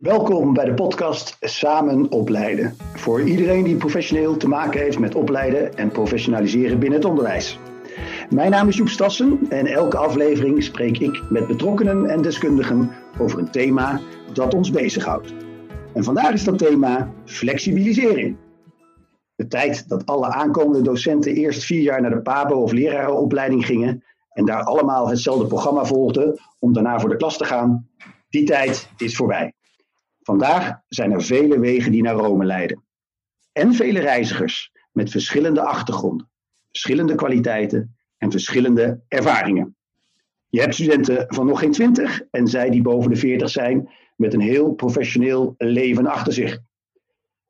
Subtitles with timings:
[0.00, 2.74] Welkom bij de podcast Samen Opleiden.
[2.94, 7.58] Voor iedereen die professioneel te maken heeft met opleiden en professionaliseren binnen het onderwijs.
[8.30, 13.38] Mijn naam is Joep Stassen en elke aflevering spreek ik met betrokkenen en deskundigen over
[13.38, 14.00] een thema
[14.32, 15.34] dat ons bezighoudt.
[15.94, 18.36] En vandaag is dat thema flexibilisering.
[19.34, 24.04] De tijd dat alle aankomende docenten eerst vier jaar naar de PABO of lerarenopleiding gingen
[24.32, 27.88] en daar allemaal hetzelfde programma volgden om daarna voor de klas te gaan,
[28.28, 29.54] die tijd is voorbij.
[30.30, 32.84] Vandaag zijn er vele wegen die naar Rome leiden.
[33.52, 36.30] En vele reizigers met verschillende achtergronden,
[36.68, 39.76] verschillende kwaliteiten en verschillende ervaringen.
[40.48, 44.34] Je hebt studenten van nog geen twintig en zij die boven de veertig zijn met
[44.34, 46.58] een heel professioneel leven achter zich.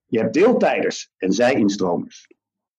[0.07, 2.27] Je hebt deeltijders en zij-instromers.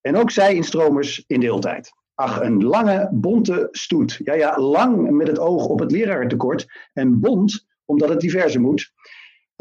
[0.01, 1.91] En ook zij-instromers in deeltijd.
[2.13, 4.19] Ach, een lange, bonte stoet.
[4.23, 6.67] Ja, ja, lang met het oog op het lerarentekort.
[6.93, 8.93] En bont, omdat het diverser moet.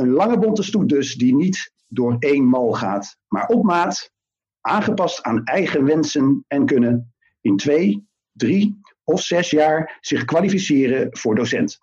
[0.00, 4.12] Een lange bonte stoet dus, die niet door één mal gaat, maar op maat,
[4.60, 11.34] aangepast aan eigen wensen en kunnen, in twee, drie of zes jaar zich kwalificeren voor
[11.34, 11.78] docent.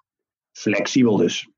[0.52, 1.50] Flexibel dus.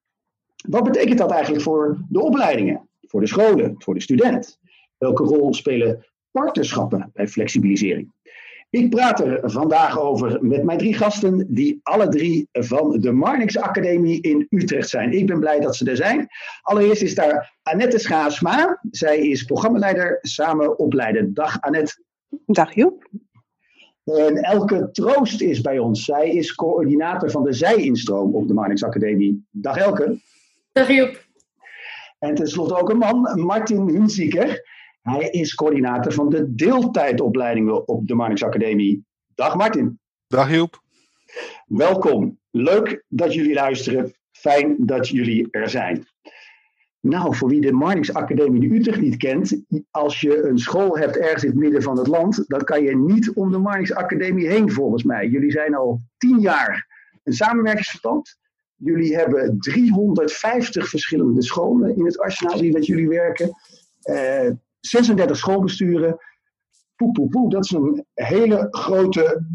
[0.67, 4.59] Wat betekent dat eigenlijk voor de opleidingen, voor de scholen, voor de student?
[4.97, 8.13] Welke rol spelen partnerschappen bij flexibilisering?
[8.69, 13.57] Ik praat er vandaag over met mijn drie gasten, die alle drie van de Marnix
[13.57, 15.13] Academie in Utrecht zijn.
[15.13, 16.27] Ik ben blij dat ze er zijn.
[16.61, 18.79] Allereerst is daar Annette Schaasma.
[18.91, 21.33] Zij is programmaleider Samen Opleiden.
[21.33, 22.03] Dag Annette.
[22.45, 23.09] Dag Joep.
[24.03, 26.05] En Elke Troost is bij ons.
[26.05, 29.45] Zij is coördinator van de Zij-instroom op de Marnix Academie.
[29.51, 30.19] Dag Elke.
[30.71, 31.27] Dag Joep.
[32.19, 34.68] En tenslotte ook een man, Martin Hunzieker.
[35.09, 39.05] Hij is coördinator van de deeltijdopleidingen op de Marnix Academie.
[39.35, 39.99] Dag Martin.
[40.27, 40.83] Dag Joep.
[41.65, 42.39] Welkom.
[42.51, 44.13] Leuk dat jullie luisteren.
[44.31, 46.07] Fijn dat jullie er zijn.
[46.99, 51.17] Nou, voor wie de Marnix Academie in Utrecht niet kent, als je een school hebt
[51.17, 54.47] ergens in het midden van het land, dan kan je niet om de Marnix Academie
[54.47, 55.27] heen volgens mij.
[55.27, 56.87] Jullie zijn al tien jaar
[57.23, 58.37] een samenwerkingsverband.
[58.75, 63.51] Jullie hebben 350 verschillende scholen in het arsenaal die met jullie werken.
[64.03, 66.17] Uh, 36 schoolbesturen.
[66.95, 67.49] Poe, poe, poe.
[67.49, 69.45] Dat is een hele grote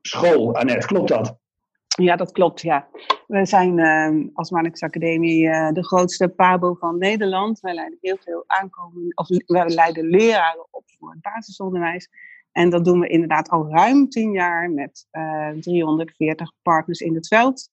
[0.00, 0.86] school, Annette.
[0.86, 1.40] Klopt dat?
[1.86, 2.88] Ja, dat klopt, ja.
[3.26, 7.60] We zijn uh, als Marnix Academie uh, de grootste PABO van Nederland.
[7.60, 12.08] Wij leiden heel veel aankomen, of wij leiden leraren op voor het basisonderwijs.
[12.52, 17.28] En dat doen we inderdaad al ruim tien jaar met uh, 340 partners in het
[17.28, 17.70] veld.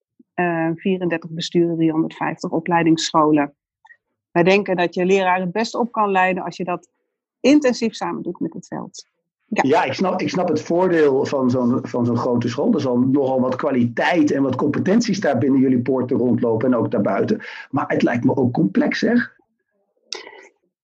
[0.76, 3.56] 34 besturen, 350 opleidingsscholen.
[4.32, 6.90] Wij denken dat je leraren het best op kan leiden als je dat
[7.40, 9.08] intensief samen doet met het veld.
[9.46, 12.74] Ja, ja ik, snap, ik snap het voordeel van zo'n, van zo'n grote school.
[12.74, 16.92] Er zal nogal wat kwaliteit en wat competenties daar binnen jullie poorten rondlopen en ook
[16.92, 17.42] daarbuiten.
[17.70, 19.38] Maar het lijkt me ook complex, zeg.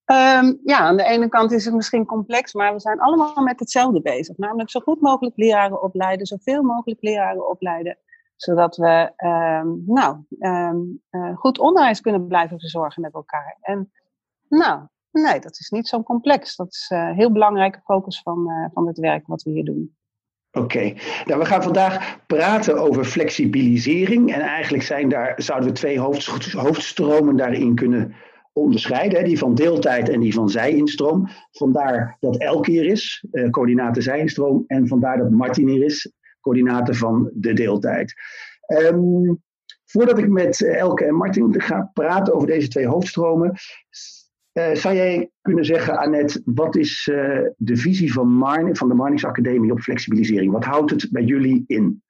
[0.05, 3.59] Um, ja, aan de ene kant is het misschien complex, maar we zijn allemaal met
[3.59, 4.37] hetzelfde bezig.
[4.37, 7.97] Namelijk zo goed mogelijk leraren opleiden, zoveel mogelijk leraren opleiden
[8.35, 13.57] zodat we um, nou, um, uh, goed onderwijs kunnen blijven verzorgen met elkaar.
[13.61, 13.91] En
[14.49, 14.81] nou,
[15.11, 16.55] nee, dat is niet zo complex.
[16.55, 19.65] Dat is een uh, heel belangrijke focus van, uh, van het werk wat we hier
[19.65, 19.95] doen.
[20.51, 20.93] Oké,
[21.25, 24.33] nou, we gaan vandaag praten over flexibilisering.
[24.33, 28.15] En eigenlijk zijn daar, zouden we twee hoofd, hoofdstromen daarin kunnen
[28.53, 29.19] onderscheiden.
[29.19, 29.25] Hè?
[29.25, 31.27] Die van deeltijd en die van zij-instroom.
[31.51, 34.63] Vandaar dat Elke hier is, coördinator zij-instroom.
[34.67, 36.11] En vandaar dat Martin hier is,
[36.45, 38.13] coördinator van de deeltijd.
[38.67, 39.43] Um,
[39.85, 43.53] voordat ik met Elke en Martin ga praten over deze twee hoofdstromen,
[44.53, 48.93] uh, zou jij kunnen zeggen, Annette, wat is uh, de visie van, Marne, van de
[48.93, 50.51] Marnix Academie op flexibilisering?
[50.51, 52.03] Wat houdt het bij jullie in?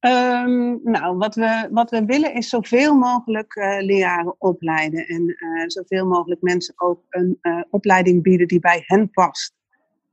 [0.00, 5.34] Um, nou, wat we, wat we willen is zoveel mogelijk uh, leraren opleiden en
[5.66, 7.38] zoveel mogelijk mensen ook een
[7.70, 9.57] opleiding bieden die bij hen past.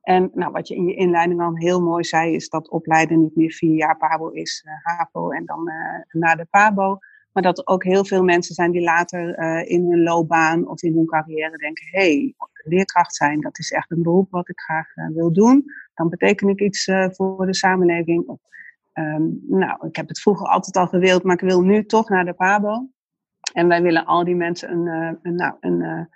[0.06, 3.36] En nou, wat je in je inleiding al heel mooi zei, is dat opleiden niet
[3.36, 6.98] meer vier jaar PABO is, uh, HAVO en dan uh, na de PABO.
[7.32, 10.84] Maar dat er ook heel veel mensen zijn die later uh, in hun loopbaan of
[10.84, 14.60] in hun carrière denken: hé, hey, leerkracht zijn, dat is echt een beroep wat ik
[14.60, 15.66] graag wil doen.
[15.94, 18.28] Dan beteken ik iets voor de samenleving.
[18.28, 18.40] Of,
[18.94, 22.26] um, nou, ik heb het vroeger altijd al gewild, maar ik wil nu toch naar
[22.26, 22.90] de PABO.
[23.54, 26.10] En wij willen al die mensen een, een, nou, een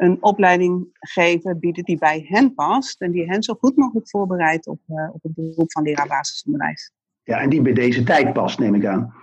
[0.00, 4.66] een opleiding geven, bieden die bij hen past en die hen zo goed mogelijk voorbereidt
[4.66, 6.92] op, uh, op het beroep van leraar basisonderwijs.
[7.22, 9.14] Ja, en die bij deze tijd past, neem ik aan.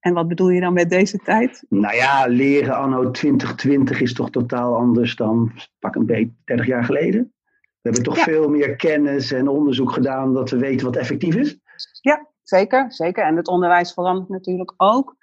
[0.00, 1.64] En wat bedoel je dan met deze tijd?
[1.68, 6.84] Nou ja, leren anno 2020 is toch totaal anders dan pak een beetje 30 jaar
[6.84, 7.32] geleden.
[7.50, 8.22] We hebben toch ja.
[8.22, 11.58] veel meer kennis en onderzoek gedaan dat we weten wat effectief is?
[12.00, 13.24] Ja, zeker, zeker.
[13.24, 15.16] En het onderwijs verandert natuurlijk ook.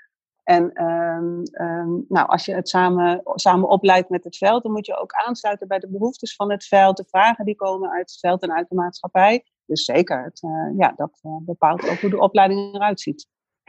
[0.49, 4.85] En ehm, ehm, nou, als je het samen, samen opleidt met het veld, dan moet
[4.85, 8.19] je ook aansluiten bij de behoeftes van het veld, de vragen die komen uit het
[8.19, 9.43] veld en uit de maatschappij.
[9.65, 13.27] Dus zeker, het, uh, ja, dat uh, bepaalt ook hoe de opleiding eruit ziet.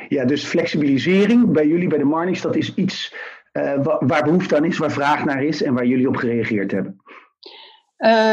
[0.09, 3.15] Ja, dus flexibilisering bij jullie, bij de Marnix, dat is iets
[3.53, 6.97] uh, waar behoefte aan is, waar vraag naar is en waar jullie op gereageerd hebben.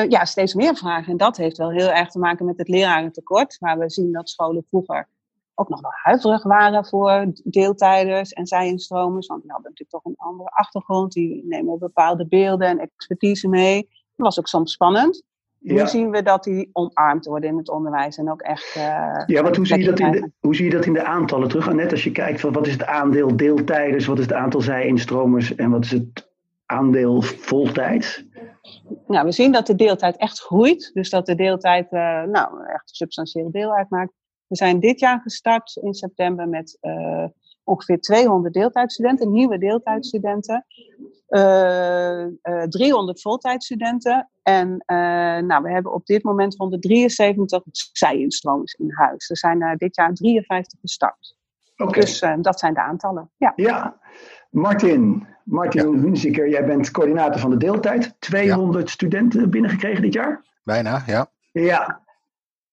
[0.10, 1.12] ja, steeds meer vragen.
[1.12, 4.30] En dat heeft wel heel erg te maken met het lerarentekort, waar we zien dat
[4.30, 5.08] scholen vroeger
[5.60, 9.28] ook nog wel huiverig waren voor deeltijders en zij-instromers.
[9.28, 11.12] Want die hadden natuurlijk toch een andere achtergrond.
[11.12, 13.82] Die nemen bepaalde beelden en expertise mee.
[14.16, 15.24] Dat was ook soms spannend.
[15.60, 15.74] Ja.
[15.74, 18.76] Nu zien we dat die omarmd worden in het onderwijs en ook echt.
[18.76, 21.04] Uh, ja, want hoe zie, je dat in de, hoe zie je dat in de
[21.04, 21.74] aantallen terug?
[21.74, 25.56] Net als je kijkt van wat is het aandeel deeltijders, wat is het aantal zij-instromers
[25.56, 26.30] en wat is het
[26.66, 28.26] aandeel voltijds?
[29.08, 30.92] Nou, we zien dat de deeltijd echt groeit.
[30.94, 34.12] Dus dat de deeltijd uh, nou, echt een substantieel deel uitmaakt.
[34.48, 37.26] We zijn dit jaar gestart in september met uh,
[37.64, 40.66] ongeveer 200 deeltijdstudenten, nieuwe deeltijdstudenten.
[41.30, 44.30] Uh, uh, 300 voltijdstudenten.
[44.44, 44.84] En
[45.46, 47.62] nou, we hebben op dit moment 173
[47.92, 49.30] zij-instromers in huis.
[49.30, 51.36] Er zijn dit jaar 53 gestart.
[51.78, 52.02] Okay.
[52.02, 53.32] Dus dat zijn de aantallen.
[53.38, 53.54] Ja.
[53.56, 54.00] ja.
[54.50, 56.00] Martin, Martin ja.
[56.00, 58.16] Hunziker, jij bent coördinator van de deeltijd.
[58.20, 58.92] 200 ja.
[58.92, 60.46] studenten binnengekregen dit jaar?
[60.64, 61.32] Bijna, ja.
[61.52, 62.02] Ja.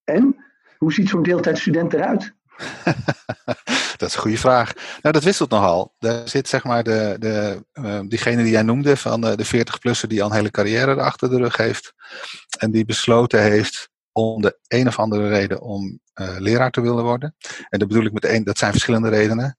[0.03, 0.35] En?
[0.77, 2.33] Hoe ziet zo'n deeltijdstudent eruit?
[3.97, 4.73] dat is een goede vraag.
[4.73, 5.93] Nou, dat wisselt nogal.
[5.99, 10.07] Daar zit zeg maar de, de, uh, diegene die jij noemde, van de, de 40-plusser
[10.07, 11.93] die al een hele carrière achter de rug heeft.
[12.59, 17.03] En die besloten heeft om de een of andere reden om uh, leraar te willen
[17.03, 17.35] worden.
[17.69, 19.57] En dat bedoel ik met één, dat zijn verschillende redenen.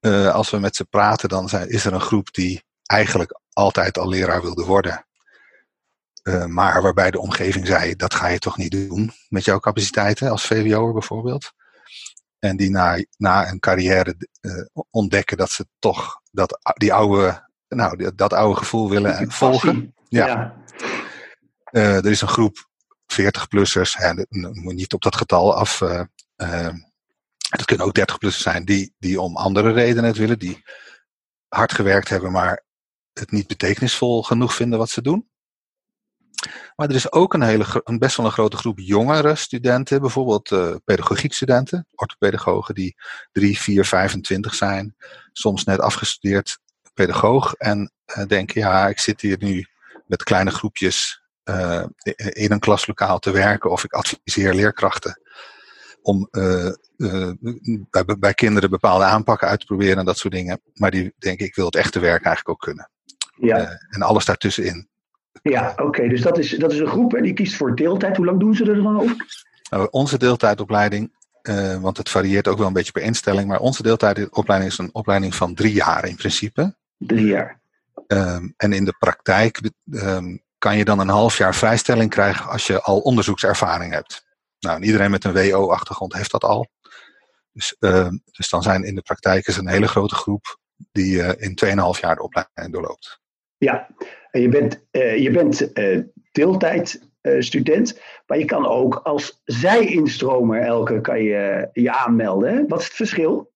[0.00, 3.98] Uh, als we met ze praten, dan zijn, is er een groep die eigenlijk altijd
[3.98, 5.06] al leraar wilde worden.
[6.28, 10.30] Uh, maar waarbij de omgeving zei, dat ga je toch niet doen met jouw capaciteiten
[10.30, 11.52] als VWO'er bijvoorbeeld.
[12.38, 17.96] En die na, na een carrière uh, ontdekken dat ze toch dat, die oude, nou,
[17.96, 19.94] dat, dat oude gevoel willen volgen.
[20.08, 20.26] Ja.
[20.26, 20.56] ja.
[21.70, 22.68] Uh, er is een groep
[23.12, 23.96] 40-plussers,
[24.52, 25.78] moet niet op dat getal af.
[27.48, 30.62] het kunnen ook 30-plussers zijn die, die om andere redenen het willen, die
[31.48, 32.64] hard gewerkt hebben, maar
[33.12, 35.32] het niet betekenisvol genoeg vinden wat ze doen.
[36.76, 40.50] Maar er is ook een, hele, een best wel een grote groep jongere studenten, bijvoorbeeld
[40.50, 42.96] uh, pedagogiekstudenten, orthopedagogen die
[43.32, 44.96] 3, 4, 25 zijn,
[45.32, 46.58] soms net afgestudeerd
[46.94, 49.66] pedagoog en uh, denken, ja, ik zit hier nu
[50.06, 51.84] met kleine groepjes uh,
[52.16, 55.20] in een klaslokaal te werken of ik adviseer leerkrachten
[56.02, 56.28] om
[57.90, 60.60] bij, bij kinderen bepaalde aanpakken uit te proberen en dat soort dingen.
[60.74, 62.90] Maar die denken, ik wil het echte werk eigenlijk ook kunnen.
[63.36, 63.78] Ja.
[63.88, 64.88] en alles daartussenin.
[65.50, 66.08] Ja, oké.
[66.08, 68.16] Dus dat is, dat is een groep en die kiest voor deeltijd.
[68.16, 69.44] Hoe lang doen ze er dan over?
[69.70, 71.12] Nou, onze deeltijdopleiding,
[71.42, 74.94] uh, want het varieert ook wel een beetje per instelling, maar onze deeltijdopleiding is een
[74.94, 76.74] opleiding van drie jaar in principe.
[76.98, 77.60] Drie jaar.
[78.06, 82.66] Um, en in de praktijk um, kan je dan een half jaar vrijstelling krijgen als
[82.66, 84.24] je al onderzoekservaring hebt.
[84.60, 86.66] Nou, iedereen met een WO-achtergrond heeft dat al.
[87.52, 90.58] Dus, uh, dus dan zijn in de praktijk is een hele grote groep
[90.92, 93.22] die uh, in 2,5 jaar de opleiding doorloopt.
[93.64, 93.88] Ja,
[94.30, 96.02] je bent, uh, je bent uh,
[96.32, 102.68] deeltijdstudent, maar je kan ook als zij-instromer elke kan je, je aanmelden.
[102.68, 103.52] Wat is het verschil?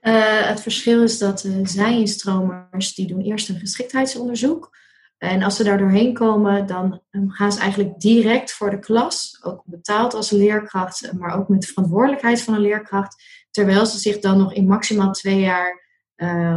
[0.00, 4.76] Het verschil is dat zij-instromers die doen eerst een geschiktheidsonderzoek.
[5.18, 9.40] En als ze daar doorheen komen, dan um, gaan ze eigenlijk direct voor de klas,
[9.42, 14.18] ook betaald als leerkracht, maar ook met de verantwoordelijkheid van een leerkracht, terwijl ze zich
[14.18, 15.84] dan nog in maximaal twee jaar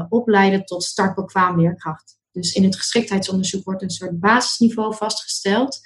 [0.09, 2.18] opleiden tot startbekwaam leerkracht.
[2.31, 5.79] Dus in het geschiktheidsonderzoek wordt een soort basisniveau vastgesteld.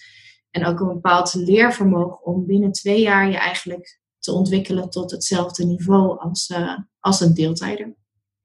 [0.50, 5.66] En ook een bepaald leervermogen om binnen twee jaar je eigenlijk te ontwikkelen tot hetzelfde
[5.66, 7.94] niveau als, uh, als een deeltijder.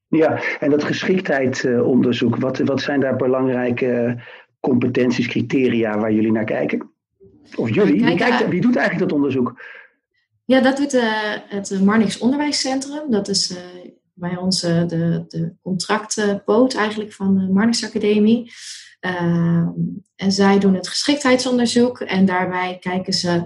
[0.09, 4.23] Ja, en dat geschiktheidsonderzoek, wat, wat zijn daar belangrijke
[4.61, 6.90] competenties, criteria waar jullie naar kijken?
[7.57, 8.05] Of jullie?
[8.05, 9.62] Wie, kijkt, wie doet eigenlijk dat onderzoek?
[10.45, 11.02] Ja, dat doet uh,
[11.49, 13.11] het Marnix Onderwijscentrum.
[13.11, 13.59] Dat is uh,
[14.19, 18.53] bij ons de, de contractpoot eigenlijk van de Marnix Academie.
[19.01, 19.69] Uh,
[20.17, 23.45] en zij doen het geschiktheidsonderzoek en daarbij kijken ze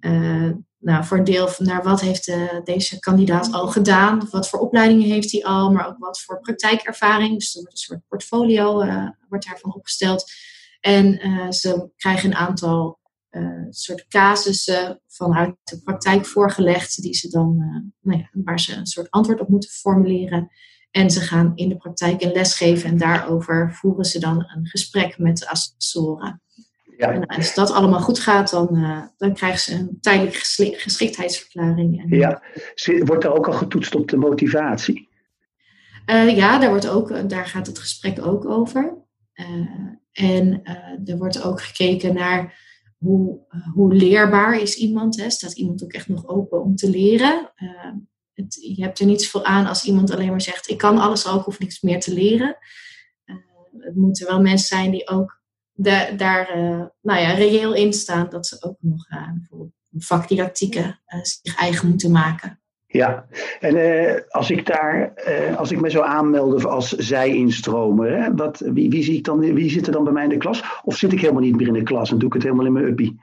[0.00, 4.60] uh, nou, voor een deel naar wat heeft de, deze kandidaat al gedaan, wat voor
[4.60, 7.38] opleidingen heeft hij al, maar ook wat voor praktijkervaring.
[7.38, 8.84] Dus er wordt een soort portfolio
[9.28, 10.24] wordt daarvan opgesteld.
[10.80, 11.18] En
[11.52, 12.98] ze krijgen een aantal
[13.36, 18.76] uh, soort casussen vanuit de praktijk voorgelegd, die ze dan, uh, nou ja, waar ze
[18.76, 20.50] een soort antwoord op moeten formuleren.
[20.90, 24.66] En ze gaan in de praktijk een les geven en daarover voeren ze dan een
[24.66, 26.42] gesprek met de assessoren.
[26.96, 27.12] Ja.
[27.12, 30.38] En als dat allemaal goed gaat, dan, uh, dan krijgen ze een tijdelijke
[30.76, 32.02] geschiktheidsverklaring.
[32.02, 32.42] En, ja,
[32.98, 35.08] wordt er ook al getoetst op de motivatie?
[36.06, 38.94] ja, daar, wordt ook, daar gaat het gesprek ook over.
[40.12, 40.62] en
[41.04, 42.63] er wordt ook gekeken naar
[43.04, 43.40] hoe,
[43.74, 45.20] hoe leerbaar is iemand.
[45.20, 45.30] Hè?
[45.30, 47.52] Staat iemand ook echt nog open om te leren?
[48.34, 51.26] het, je hebt er niets voor aan als iemand alleen maar zegt: Ik kan alles
[51.26, 52.56] al, ik hoef niks meer te leren.
[53.78, 55.42] het moeten wel mensen zijn die ook
[56.16, 56.46] daar
[57.00, 62.63] nou ja, reëel in staan dat ze ook nog bijvoorbeeld vakdidactieken zich eigen moeten maken.
[62.94, 63.26] Ja,
[63.60, 68.62] en uh, als ik daar, uh, als ik me zou aanmelden als zij-instromer, hè, wat,
[68.64, 70.62] wie, wie, zie ik dan, wie zit er dan bij mij in de klas?
[70.82, 72.72] Of zit ik helemaal niet meer in de klas en doe ik het helemaal in
[72.72, 73.20] mijn uppie?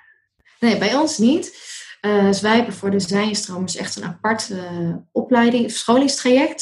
[0.59, 1.69] Nee, bij ons niet.
[2.01, 4.53] Uh, dus wij hebben voor de zij-instromers echt een apart
[5.11, 6.61] opleiding, scholingstraject.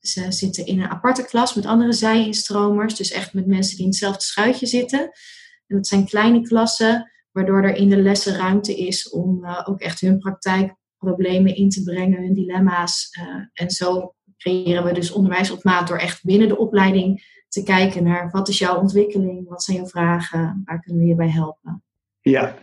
[0.00, 3.90] ze zitten in een aparte klas met andere zij-instromers, dus echt met mensen die in
[3.90, 5.00] hetzelfde schuitje zitten.
[5.66, 10.00] En dat zijn kleine klassen, waardoor er in de lessen ruimte is om ook echt
[10.00, 13.08] hun praktijk problemen in te brengen, hun dilemma's.
[13.20, 17.62] Uh, en zo creëren we dus onderwijs op maat door echt binnen de opleiding te
[17.62, 21.30] kijken naar wat is jouw ontwikkeling, wat zijn jouw vragen, waar kunnen we je bij
[21.30, 21.82] helpen.
[22.20, 22.54] Ja,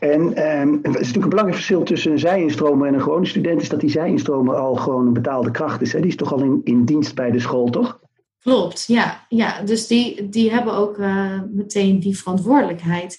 [0.00, 0.20] en
[0.60, 3.68] um, het is natuurlijk een belangrijk verschil tussen een zijinstromer en een gewone student, is
[3.68, 5.92] dat die zijinstromer al gewoon een betaalde kracht is.
[5.92, 6.00] Hè?
[6.00, 8.00] Die is toch al in, in dienst bij de school, toch?
[8.38, 9.26] Klopt, ja.
[9.28, 13.18] ja dus die, die hebben ook uh, meteen die verantwoordelijkheid.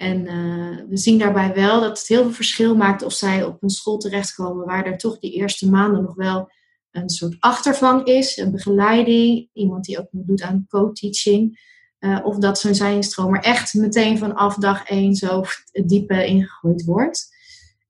[0.00, 3.62] En uh, we zien daarbij wel dat het heel veel verschil maakt of zij op
[3.62, 6.50] een school terechtkomen waar er toch die eerste maanden nog wel
[6.90, 11.68] een soort achtervang is, een begeleiding, iemand die ook doet aan co-teaching.
[11.98, 17.36] Uh, of dat zo'n zijnstromer echt meteen vanaf dag één zo het diepe ingegooid wordt.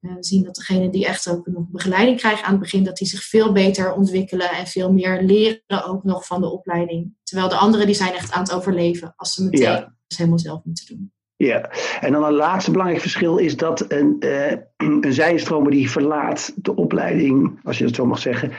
[0.00, 2.96] Uh, we zien dat degene die echt ook nog begeleiding krijgen aan het begin, dat
[2.96, 7.14] die zich veel beter ontwikkelen en veel meer leren ook nog van de opleiding.
[7.22, 9.94] Terwijl de anderen die zijn echt aan het overleven als ze meteen ja.
[10.06, 11.12] helemaal zelf moeten doen.
[11.46, 11.70] Ja,
[12.00, 14.52] en dan een laatste belangrijk verschil is dat een, uh,
[15.04, 18.52] een zijstromer die verlaat de opleiding, als je dat zo mag zeggen,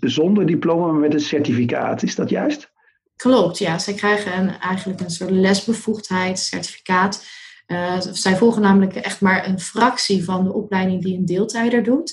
[0.00, 2.02] zonder diploma, maar met een certificaat.
[2.02, 2.72] Is dat juist?
[3.16, 3.78] Klopt, ja.
[3.78, 7.24] Zij krijgen eigenlijk een soort lesbevoegdheid, certificaat.
[7.66, 12.06] Uh, zij volgen namelijk echt maar een fractie van de opleiding die een deeltijder doet.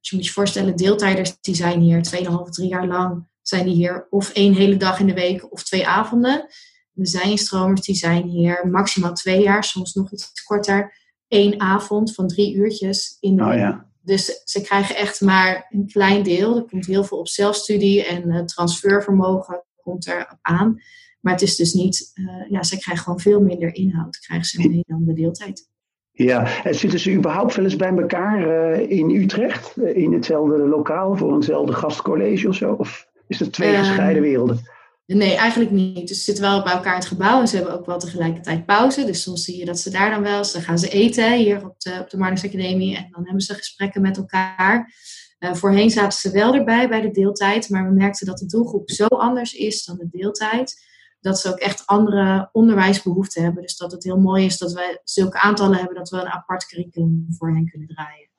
[0.00, 3.74] Dus je moet je voorstellen, deeltijders die zijn hier 2,5, 3 jaar lang, zijn die
[3.74, 6.46] hier of één hele dag in de week of twee avonden.
[6.92, 10.94] De zijnstromers die zijn hier maximaal twee jaar, soms nog iets korter.
[11.28, 13.90] één avond van drie uurtjes in de oh, ja.
[14.04, 16.56] Dus ze krijgen echt maar een klein deel.
[16.56, 20.80] Er komt heel veel op zelfstudie en uh, transfervermogen komt er aan.
[21.20, 24.68] Maar het is dus niet, uh, ja, ze krijgen gewoon veel minder inhoud, krijgen ze
[24.68, 25.70] mee dan de deeltijd.
[26.12, 29.76] Ja, en zitten ze überhaupt wel eens bij elkaar uh, in Utrecht?
[29.76, 32.72] in hetzelfde lokaal voor eenzelfde gastcollege of zo?
[32.72, 34.60] Of is het twee gescheiden werelden?
[35.06, 36.08] Nee, eigenlijk niet.
[36.08, 38.66] Dus ze zitten wel bij elkaar in het gebouw en ze hebben ook wel tegelijkertijd
[38.66, 39.04] pauze.
[39.04, 41.80] Dus soms zie je dat ze daar dan wel dan gaan ze eten hier op
[41.80, 44.94] de, op de Marnix Academie en dan hebben ze gesprekken met elkaar.
[45.38, 48.90] Uh, voorheen zaten ze wel erbij bij de deeltijd, maar we merkten dat de doelgroep
[48.90, 50.84] zo anders is dan de deeltijd,
[51.20, 53.62] dat ze ook echt andere onderwijsbehoeften hebben.
[53.62, 56.66] Dus dat het heel mooi is dat we zulke aantallen hebben dat we een apart
[56.66, 58.31] curriculum voor hen kunnen draaien.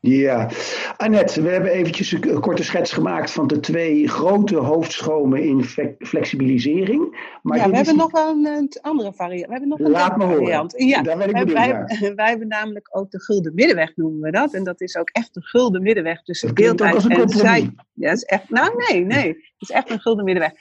[0.00, 0.50] Ja,
[0.96, 5.64] Annette, we hebben eventjes een korte schets gemaakt van de twee grote hoofdstromen in
[5.98, 7.36] flexibilisering.
[7.42, 9.46] Maar ja, we hebben nog wel een, andere variant.
[9.46, 10.72] We hebben nog een Laat me variant.
[10.72, 10.86] Horen.
[10.86, 14.30] Ja, Daar ben ik wij, wij, wij, hebben namelijk ook de gulden middenweg, noemen we
[14.30, 14.54] dat.
[14.54, 17.74] En dat is ook echt de gulden middenweg tussen deeltijd en zij.
[17.92, 19.28] Ja, is echt, nou nee, nee.
[19.28, 20.52] Het is echt een gulden middenweg.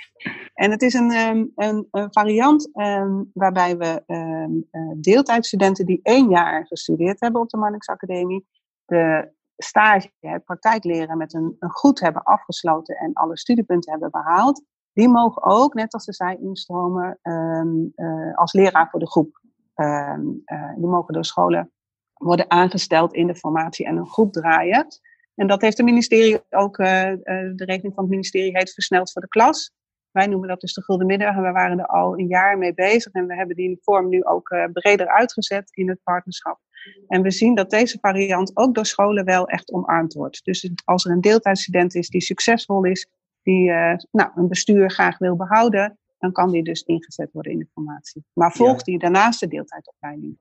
[0.53, 4.67] En het is een, um, een, een, variant um, waarbij we um,
[5.01, 8.45] deeltijdstudenten die één jaar gestudeerd hebben op de Marnix Academie
[8.87, 14.63] de stage, het praktijkleren met een, een goed hebben afgesloten en alle studiepunten hebben behaald,
[14.93, 19.41] die mogen ook, net als de zij instromen, um, uh, als leraar voor de groep.
[19.75, 21.71] Um, uh, die mogen door scholen
[22.13, 24.87] worden aangesteld in de formatie en een groep draaien.
[25.35, 29.21] En dat heeft het ministerie ook, uh, de regeling van het ministerie heet versneld voor
[29.21, 29.71] de klas.
[30.11, 32.73] Wij noemen dat dus de Gulden Middag en we waren er al een jaar mee
[32.73, 33.13] bezig.
[33.13, 36.59] En we hebben die vorm nu ook breder uitgezet in het partnerschap.
[37.07, 40.45] En we zien dat deze variant ook door scholen wel echt omarmd wordt.
[40.45, 43.07] Dus als er een deeltijdstudent is die succesvol is,
[43.43, 47.59] die uh, nou, een bestuur graag wil behouden, dan kan die dus ingezet worden in
[47.59, 48.23] de formatie.
[48.33, 50.37] Maar volgt die daarnaast de deeltijdopleiding.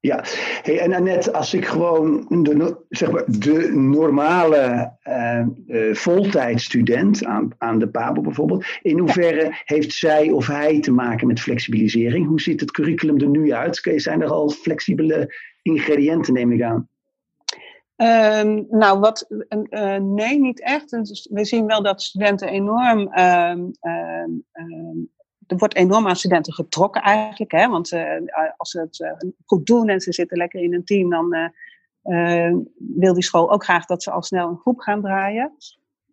[0.00, 0.24] Ja,
[0.62, 7.50] hey, en Annette, als ik gewoon de, zeg maar, de normale uh, uh, voltijdstudent aan,
[7.58, 9.60] aan de PABO bijvoorbeeld, in hoeverre ja.
[9.64, 12.26] heeft zij of hij te maken met flexibilisering?
[12.26, 13.92] Hoe ziet het curriculum er nu uit?
[13.96, 15.34] Zijn er al flexibele
[15.66, 16.88] ingrediënten, neem ik aan?
[17.96, 20.90] Um, nou, wat, uh, nee, niet echt.
[21.30, 23.18] We zien wel dat studenten enorm.
[23.18, 24.44] Um, um,
[25.46, 27.52] er wordt enorm aan studenten getrokken eigenlijk.
[27.52, 27.68] Hè?
[27.68, 28.02] Want uh,
[28.56, 31.52] als ze het goed doen en ze zitten lekker in een team, dan
[32.76, 35.56] wil die school ook graag dat ze al snel een groep gaan draaien.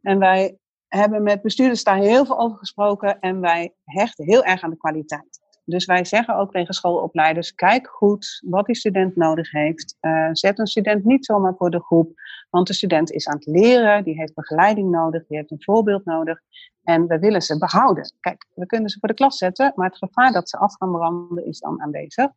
[0.01, 0.57] En wij
[0.87, 4.77] hebben met bestuurders daar heel veel over gesproken en wij hechten heel erg aan de
[4.77, 5.42] kwaliteit.
[5.65, 9.97] Dus wij zeggen ook tegen schoolopleiders: kijk goed wat die student nodig heeft.
[10.01, 12.11] Uh, zet een student niet zomaar voor de groep,
[12.49, 16.05] want de student is aan het leren, die heeft begeleiding nodig, die heeft een voorbeeld
[16.05, 16.39] nodig.
[16.83, 18.13] En we willen ze behouden.
[18.19, 20.91] Kijk, we kunnen ze voor de klas zetten, maar het gevaar dat ze af gaan
[20.91, 22.27] branden is dan aanwezig.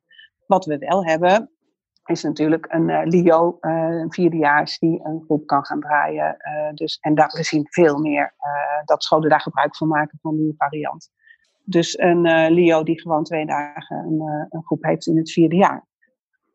[0.46, 1.50] Wat we wel hebben,
[2.04, 6.36] is natuurlijk een uh, LIO, uh, een vierdejaars, die een groep kan gaan draaien.
[6.74, 8.34] Dus, en daar, we zien veel meer
[8.84, 11.10] dat scholen daar gebruik van maken van die variant.
[11.68, 15.86] Dus een LIO die gewoon twee dagen een, een groep heeft in het vierde jaar.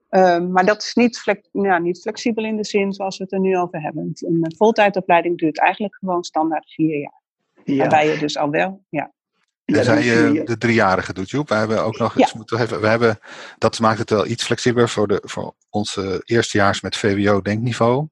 [0.09, 3.33] Ehm, maar dat is niet, flex, ja, niet flexibel in de zin zoals we het
[3.33, 4.11] er nu over hebben.
[4.13, 7.21] Een voltijdopleiding duurt eigenlijk gewoon standaard vier jaar.
[7.63, 7.77] Ja.
[7.77, 9.11] Waarbij je dus al wel, ja.
[9.65, 11.49] Tenzij je de driejarige doet, Joep.
[11.49, 12.81] We hebben ook nog iets moeten hebben.
[12.81, 13.19] We hebben,
[13.57, 18.07] dat maakt het wel iets flexibeler voor, de, voor onze eerstejaars met VWO-denkniveau.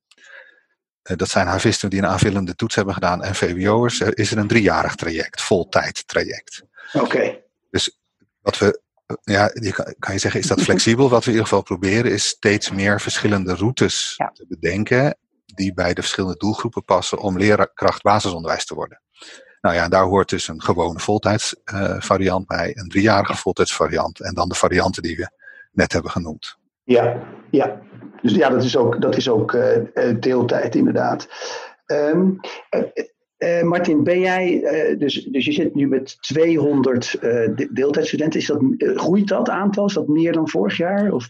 [1.02, 3.24] Dat zijn havisten die een aanvullende toets hebben gedaan.
[3.24, 6.64] En VWO'ers is er een driejarig traject, voltijd traject.
[6.94, 7.42] Oké.
[7.72, 8.00] Dus
[8.42, 8.82] wat we,
[9.24, 11.10] ja, je kan, kan, je zeggen, is dat flexibel?
[11.10, 14.32] wat we in ieder geval proberen is steeds meer verschillende routes ja.
[14.34, 15.18] te bedenken.
[15.46, 19.02] Die bij de verschillende doelgroepen passen om leerkracht basisonderwijs te worden.
[19.62, 24.50] Nou ja, daar hoort dus een gewone voltijdsvariant uh, bij, een driejarige voltijdsvariant en dan
[24.50, 25.30] de varianten die we
[25.72, 26.58] net hebben genoemd.
[26.84, 27.82] Ja, ja.
[28.22, 29.78] Dus ja, dat is ook, dat is ook uh,
[30.20, 31.28] deeltijd inderdaad.
[31.86, 32.40] Um,
[33.40, 34.62] uh, Martin, ben jij,
[34.98, 37.18] dus, dus je zit nu met 200
[37.72, 38.40] deeltijdstudenten.
[38.40, 39.86] Is dat, groeit dat aantal?
[39.86, 41.12] Is dat meer dan vorig jaar?
[41.12, 41.30] Of?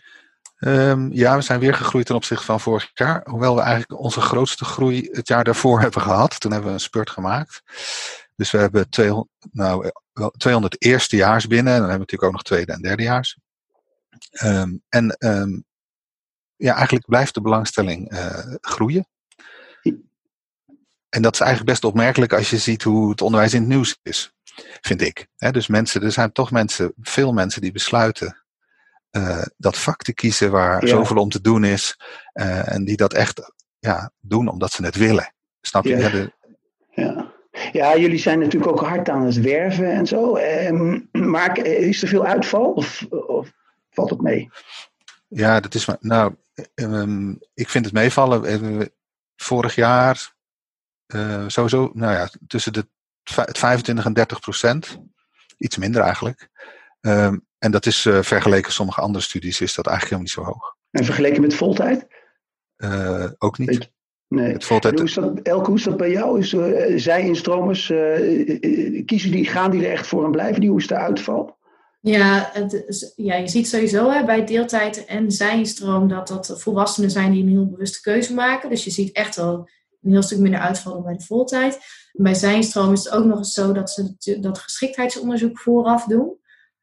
[0.60, 3.22] Um, ja, we zijn weer gegroeid ten opzichte van vorig jaar.
[3.30, 6.40] Hoewel we eigenlijk onze grootste groei het jaar daarvoor hebben gehad.
[6.40, 7.62] Toen hebben we een spurt gemaakt.
[8.36, 9.92] Dus we hebben 200, nou,
[10.38, 11.74] 200 eerstejaars binnen.
[11.74, 13.38] En dan hebben we natuurlijk ook nog tweede en derdejaars.
[14.44, 15.64] Um, en um,
[16.56, 19.08] ja, eigenlijk blijft de belangstelling uh, groeien.
[21.10, 24.00] En dat is eigenlijk best opmerkelijk als je ziet hoe het onderwijs in het nieuws
[24.04, 24.34] is,
[24.82, 25.28] vind ik.
[25.38, 28.44] He, dus mensen, er zijn toch mensen, veel mensen die besluiten
[29.12, 30.88] uh, dat vak te kiezen waar ja.
[30.88, 32.00] zoveel om te doen is.
[32.34, 35.34] Uh, en die dat echt ja, doen omdat ze het willen.
[35.62, 35.98] Snap je?
[35.98, 35.98] Ja.
[35.98, 36.32] Ja, de...
[36.90, 37.32] ja.
[37.72, 37.98] ja.
[37.98, 40.38] jullie zijn natuurlijk ook hard aan het werven en zo.
[40.38, 43.52] Um, maar is er veel uitval of, of
[43.90, 44.50] valt het mee?
[45.28, 45.98] Ja, dat is maar.
[46.00, 46.36] Nou,
[46.76, 48.92] um, ik vind het meevallen.
[49.36, 50.34] Vorig jaar
[51.16, 52.88] uh, sowieso, nou ja, tussen de
[53.24, 55.00] 25 en 30 procent.
[55.58, 56.50] Iets minder eigenlijk.
[57.02, 60.60] Um, en dat is uh, vergeleken sommige andere studies is dat eigenlijk helemaal niet zo
[60.60, 60.76] hoog.
[60.92, 62.08] En vergeleken met voltijd?
[62.78, 63.92] Uh, ook niet.
[64.28, 64.56] Nee.
[64.60, 64.94] Voltijd...
[64.94, 66.40] hoe is dat, Elke, hoe is dat bij jou?
[66.40, 67.86] Is, uh, zij-instromers,
[69.06, 70.70] kiezen die, gaan die er echt voor en blijven die?
[70.70, 71.58] Hoe is de uitval?
[72.02, 77.32] Ja, het, ja, je ziet sowieso hè, bij deeltijd en zij-instroom dat dat volwassenen zijn
[77.32, 78.70] die een heel bewuste keuze maken.
[78.70, 79.70] Dus je ziet echt wel
[80.02, 81.80] een heel stuk minder uitval dan bij de voltijd.
[82.12, 86.38] Bij zijnstroom is het ook nog eens zo dat ze dat geschiktheidsonderzoek vooraf doen.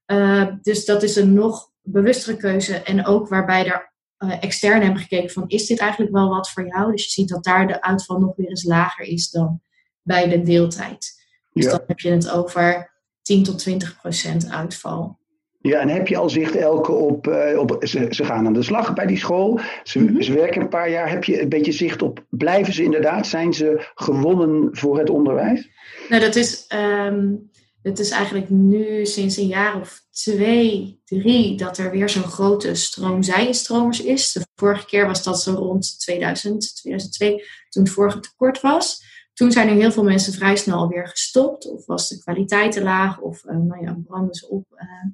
[0.07, 2.75] Uh, dus dat is een nog bewustere keuze.
[2.75, 6.67] En ook waarbij er uh, extern hebben gekeken van is dit eigenlijk wel wat voor
[6.67, 6.93] jou?
[6.93, 9.61] Dus je ziet dat daar de uitval nog weer eens lager is dan
[10.03, 11.25] bij de deeltijd.
[11.53, 11.71] Dus ja.
[11.71, 15.19] dan heb je het over 10 tot 20 procent uitval.
[15.67, 18.63] Ja, en heb je al zicht, Elke, op, uh, op ze, ze, gaan aan de
[18.63, 19.61] slag bij die school.
[19.83, 20.23] Ze, mm -hmm.
[20.23, 21.11] ze, werken een paar jaar.
[21.11, 23.27] Heb je een beetje zicht op, blijven ze inderdaad?
[23.27, 25.69] Zijn ze gewonnen voor het onderwijs?
[26.09, 26.67] Nou, dat is,
[27.09, 27.51] um,
[27.83, 32.75] het is eigenlijk nu sinds een jaar of twee, drie, dat er weer zo'n grote
[32.75, 34.33] stroom zijinstromers is.
[34.33, 39.05] De vorige keer was dat zo rond 2000, 2002, toen het vorige tekort was.
[39.35, 41.69] Toen zijn er heel veel mensen vrij snel alweer gestopt.
[41.69, 44.65] Of was de kwaliteit te laag, of uh, nou ja, branden ze op.
[44.75, 45.13] Uh,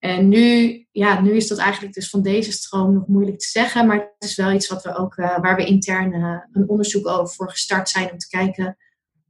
[0.00, 3.86] en nu, ja, nu is dat eigenlijk dus van deze stroom nog moeilijk te zeggen.
[3.86, 6.12] Maar het is wel iets wat we ook, uh, waar we intern
[6.52, 8.76] een onderzoek over voor gestart zijn om te kijken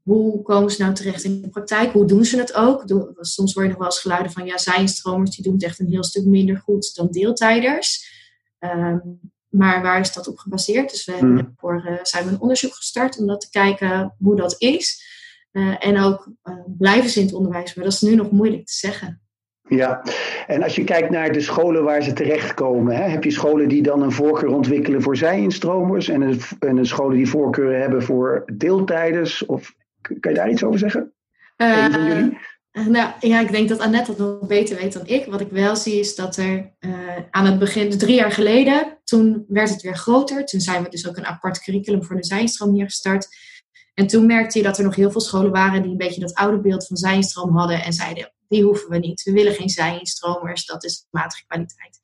[0.02, 1.92] hoe komen ze nou terecht in de praktijk?
[1.92, 2.84] Hoe doen ze het ook?
[3.20, 6.04] Soms je nog wel eens geluiden van ja, zijnstromers die doen het echt een heel
[6.04, 8.18] stuk minder goed dan deeltijders.
[8.58, 10.90] Um, maar waar is dat op gebaseerd?
[10.90, 11.36] Dus we hmm.
[11.36, 15.08] hebben voor, uh, zijn we een onderzoek gestart om dat te kijken hoe dat is.
[15.78, 16.32] En ook
[16.78, 19.19] blijven ze in het onderwijs, maar dat is nu nog moeilijk te zeggen.
[19.70, 20.02] Ja,
[20.46, 23.82] en als je kijkt naar de scholen waar ze terechtkomen, hè, heb je scholen die
[23.82, 28.42] dan een voorkeur ontwikkelen voor zijinstromers en een, en een scholen die voorkeuren hebben voor
[28.54, 29.46] deeltijders?
[29.46, 31.12] Of kan je daar iets over zeggen?
[31.56, 32.38] Uh, van jullie?
[32.72, 35.26] Nou ja, ik denk dat Annette dat nog beter weet dan ik.
[35.26, 36.92] Wat ik wel zie is dat er uh,
[37.30, 40.44] aan het begin, drie jaar geleden, toen werd het weer groter.
[40.44, 43.28] Toen zijn we dus ook een apart curriculum voor de zijnstroom hier gestart.
[44.00, 46.34] En toen merkte je dat er nog heel veel scholen waren die een beetje dat
[46.34, 49.22] oude beeld van zijnstroom hadden en zeiden, die hoeven we niet.
[49.22, 52.00] We willen geen zijinstromers, dat is matige kwaliteit.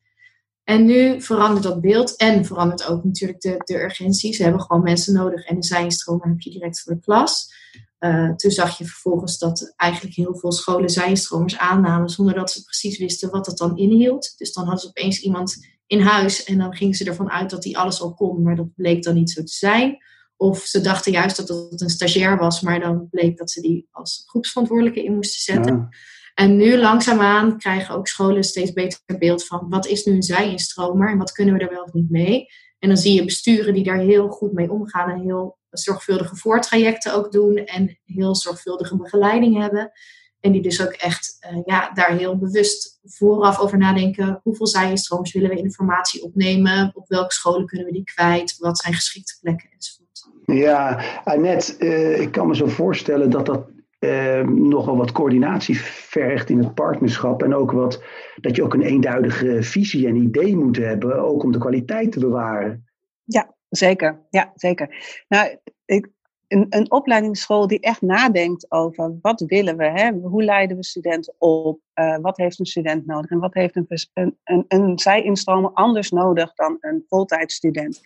[0.64, 4.34] En nu verandert dat beeld en verandert ook natuurlijk de, de urgentie.
[4.34, 7.54] Ze hebben gewoon mensen nodig en een zijnstromer heb je direct voor de klas.
[8.00, 12.62] Uh, toen zag je vervolgens dat eigenlijk heel veel scholen zijstromers aannamen zonder dat ze
[12.62, 14.34] precies wisten wat dat dan inhield.
[14.36, 17.64] Dus dan hadden ze opeens iemand in huis en dan gingen ze ervan uit dat
[17.64, 19.98] hij alles al kon, maar dat bleek dan niet zo te zijn.
[20.36, 23.88] Of ze dachten juist dat het een stagiair was, maar dan bleek dat ze die
[23.90, 25.88] als groepsverantwoordelijke in moesten zetten.
[26.34, 31.10] En nu langzaamaan krijgen ook scholen steeds beter beeld van wat is nu een zijinstromer
[31.10, 32.46] en wat kunnen we er wel of niet mee.
[32.78, 37.14] En dan zie je besturen die daar heel goed mee omgaan en heel zorgvuldige voortrajecten
[37.14, 39.92] ook doen en heel zorgvuldige begeleiding hebben.
[40.40, 44.40] En die dus ook echt uh, ja, daar heel bewust vooraf over nadenken.
[44.42, 46.90] Hoeveel zijinstromers willen we informatie opnemen?
[46.94, 48.56] Op welke scholen kunnen we die kwijt?
[48.58, 50.05] Wat zijn geschikte plekken enzovoort.
[50.46, 53.66] Ja, Annette, uh, ik kan me zo voorstellen dat dat
[54.00, 57.42] uh, nogal wat coördinatie vergt in het partnerschap.
[57.42, 58.02] En ook wat,
[58.40, 62.20] dat je ook een eenduidige visie en idee moet hebben, ook om de kwaliteit te
[62.20, 62.84] bewaren.
[63.24, 64.26] Ja, zeker.
[64.30, 65.24] Ja, zeker.
[65.28, 66.08] Nou, ik,
[66.48, 70.10] een, een opleidingsschool die echt nadenkt over wat willen we, hè?
[70.10, 73.86] hoe leiden we studenten op, uh, wat heeft een student nodig en wat heeft een,
[74.14, 78.00] een, een, een zij-instromer anders nodig dan een voltijdstudent.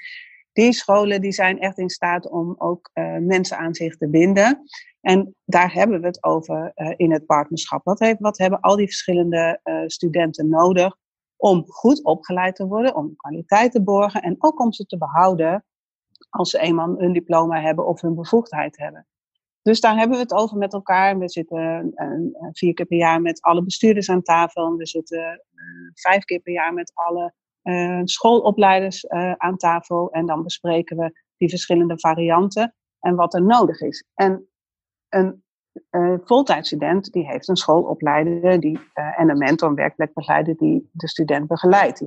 [0.53, 4.63] Die scholen die zijn echt in staat om ook uh, mensen aan zich te binden.
[5.01, 7.85] En daar hebben we het over uh, in het partnerschap.
[7.85, 10.97] Wat, heeft, wat hebben al die verschillende uh, studenten nodig
[11.37, 15.65] om goed opgeleid te worden, om kwaliteit te borgen en ook om ze te behouden
[16.31, 19.07] als ze eenmaal hun diploma hebben of hun bevoegdheid hebben.
[19.63, 21.19] Dus daar hebben we het over met elkaar.
[21.19, 21.93] We zitten
[22.53, 24.67] vier keer per jaar met alle bestuurders aan tafel.
[24.67, 25.45] En we zitten
[25.95, 27.35] vijf keer per jaar met alle
[28.05, 30.11] schoolopleiders aan tafel.
[30.11, 34.05] En dan bespreken we die verschillende varianten en wat er nodig is.
[34.14, 34.49] En
[35.09, 35.44] een
[35.90, 38.81] uh, voltijdstudent die heeft een schoolopleider die,
[39.16, 42.05] en een mentor, een werkplekbegeleider die de student begeleidt.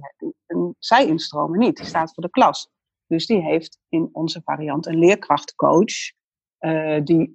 [0.80, 2.70] Zij instromen niet, die staat voor de klas.
[3.08, 6.12] Dus die heeft in onze variant een leerkrachtcoach
[7.04, 7.34] die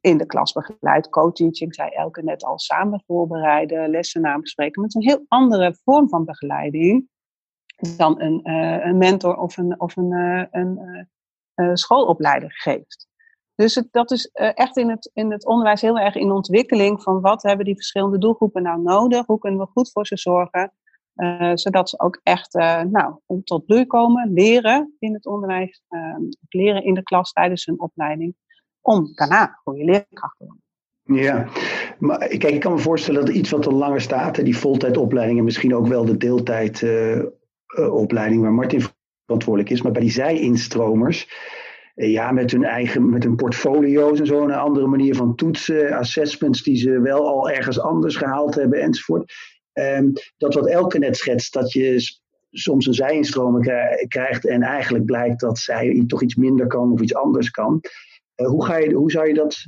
[0.00, 1.08] in de klas begeleidt.
[1.08, 4.82] Co-teaching, zij elke net al samen voorbereiden, lessen nabespreken.
[4.82, 7.08] Met een heel andere vorm van begeleiding
[7.96, 8.40] dan een,
[8.88, 10.12] een mentor of een, of een,
[11.54, 13.08] een schoolopleider geeft.
[13.54, 17.20] Dus het, dat is echt in het, in het onderwijs heel erg in ontwikkeling van
[17.20, 19.26] wat hebben die verschillende doelgroepen nou nodig?
[19.26, 20.72] Hoe kunnen we goed voor ze zorgen?
[21.54, 22.54] Zodat ze ook echt
[22.88, 23.14] nou,
[23.44, 28.34] tot bloei komen, leren in het onderwijs, ehm, leren in de klas tijdens hun opleiding,
[28.80, 30.64] om daarna goede leerkracht te worden.
[31.02, 31.48] Ja,
[31.98, 35.44] maar kijk, ik kan me voorstellen dat iets wat er langer staat, die voltijdopleiding en
[35.44, 36.16] misschien ook wel de
[37.76, 38.82] deeltijdopleiding waar Martin
[39.24, 41.28] verantwoordelijk is, maar bij die zij-instromers,
[41.94, 46.62] ja, met hun eigen met hun portfolio's en zo, een andere manier van toetsen, assessments
[46.62, 49.32] die ze wel al ergens anders gehaald hebben enzovoort.
[49.72, 52.18] Um, dat wat Elke net schetst, dat je
[52.50, 53.60] soms een zijinstromer
[54.08, 57.80] krijgt en eigenlijk blijkt dat zij toch iets minder kan of iets anders kan.
[58.36, 59.66] Uh, hoe, ga je, hoe zou je dat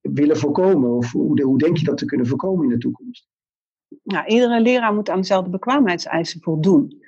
[0.00, 0.90] willen voorkomen?
[0.90, 3.28] Of hoe, hoe denk je dat te kunnen voorkomen in de toekomst?
[4.02, 6.99] Nou, iedere leraar moet aan dezelfde bekwaamheidseisen voldoen.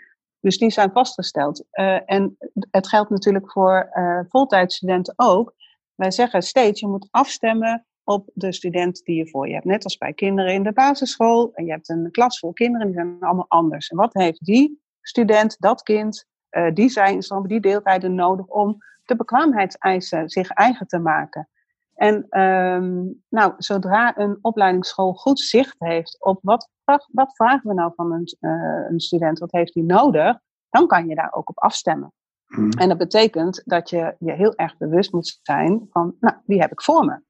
[0.43, 1.65] Dus die zijn vastgesteld.
[1.73, 2.37] Uh, en
[2.71, 5.55] het geldt natuurlijk voor uh, voltijdstudenten ook.
[5.95, 9.65] Wij zeggen steeds, je moet afstemmen op de student die je voor je hebt.
[9.65, 11.51] Net als bij kinderen in de basisschool.
[11.55, 13.89] En je hebt een klas vol kinderen, die zijn allemaal anders.
[13.89, 19.17] En wat heeft die student, dat kind, uh, die zijn die deeltijden nodig om de
[19.17, 21.49] bekwaamheidseisen zich eigen te maken?
[21.95, 26.69] En um, nou, zodra een opleidingsschool goed zicht heeft op wat,
[27.13, 30.39] wat vragen we nou van een, uh, een student, wat heeft hij nodig,
[30.71, 32.13] dan kan je daar ook op afstemmen.
[32.47, 32.71] Hmm.
[32.71, 36.73] En dat betekent dat je je heel erg bewust moet zijn van, nou, wie heb
[36.73, 37.21] ik voor me?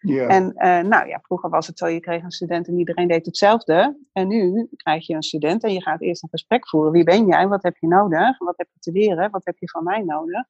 [0.00, 0.34] Yeah.
[0.34, 3.26] En uh, nou ja, vroeger was het zo, je kreeg een student en iedereen deed
[3.26, 3.98] hetzelfde.
[4.12, 6.92] En nu krijg je een student en je gaat eerst een gesprek voeren.
[6.92, 7.48] Wie ben jij?
[7.48, 8.38] Wat heb je nodig?
[8.38, 9.30] Wat heb je te leren?
[9.30, 10.44] Wat heb je van mij nodig?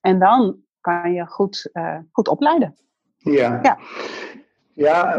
[0.00, 2.76] En dan kan je goed, uh, goed opleiden.
[3.16, 3.58] Ja.
[3.62, 3.78] ja.
[4.74, 5.18] Ja,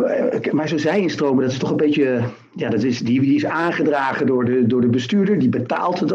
[0.51, 2.23] maar zo zijinstromen, dat is toch een beetje.
[2.55, 5.39] Ja, dat is, die, die is aangedragen door de, door de bestuurder.
[5.39, 6.13] Die betaalt, het,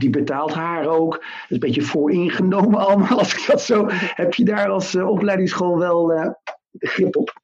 [0.00, 1.12] die betaalt haar ook.
[1.12, 3.86] Dat is een beetje vooringenomen allemaal, als ik dat zo.
[3.90, 6.30] Heb je daar als uh, opleidingsschool wel uh,
[6.72, 7.42] grip op?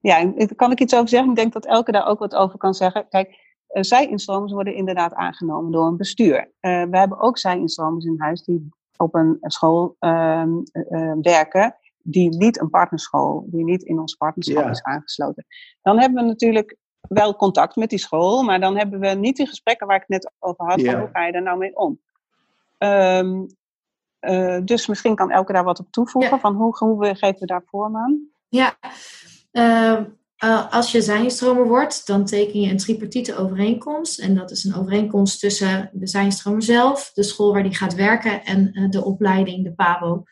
[0.00, 1.30] Ja, kan ik iets over zeggen.
[1.30, 3.08] Ik denk dat Elke daar ook wat over kan zeggen.
[3.08, 6.52] Kijk, uh, zijinstromers worden inderdaad aangenomen door een bestuur.
[6.60, 10.50] we hebben ook zijinstromers in huis die op een school ehm,
[11.20, 15.46] werken die niet een partnerschool, die niet in ons partnerschap is aangesloten.
[15.82, 19.46] Dan hebben we natuurlijk wel contact met die school, maar dan hebben we niet die
[19.46, 22.00] gesprekken waar ik het net over had, van hoe ga je daar nou mee om?
[22.78, 23.46] Um,
[24.20, 27.62] uh, dus misschien kan Elke daar wat op toevoegen, van hoe, hoe geven we daar
[27.66, 28.28] vorm aan?
[28.48, 28.76] Ja,
[29.52, 30.00] uh,
[30.44, 34.20] uh, als je zijnstromer wordt, dan teken je een tripartite overeenkomst.
[34.20, 38.44] En dat is een overeenkomst tussen de zijnstromer zelf, de school waar die gaat werken
[38.44, 40.22] en de opleiding, de PABO.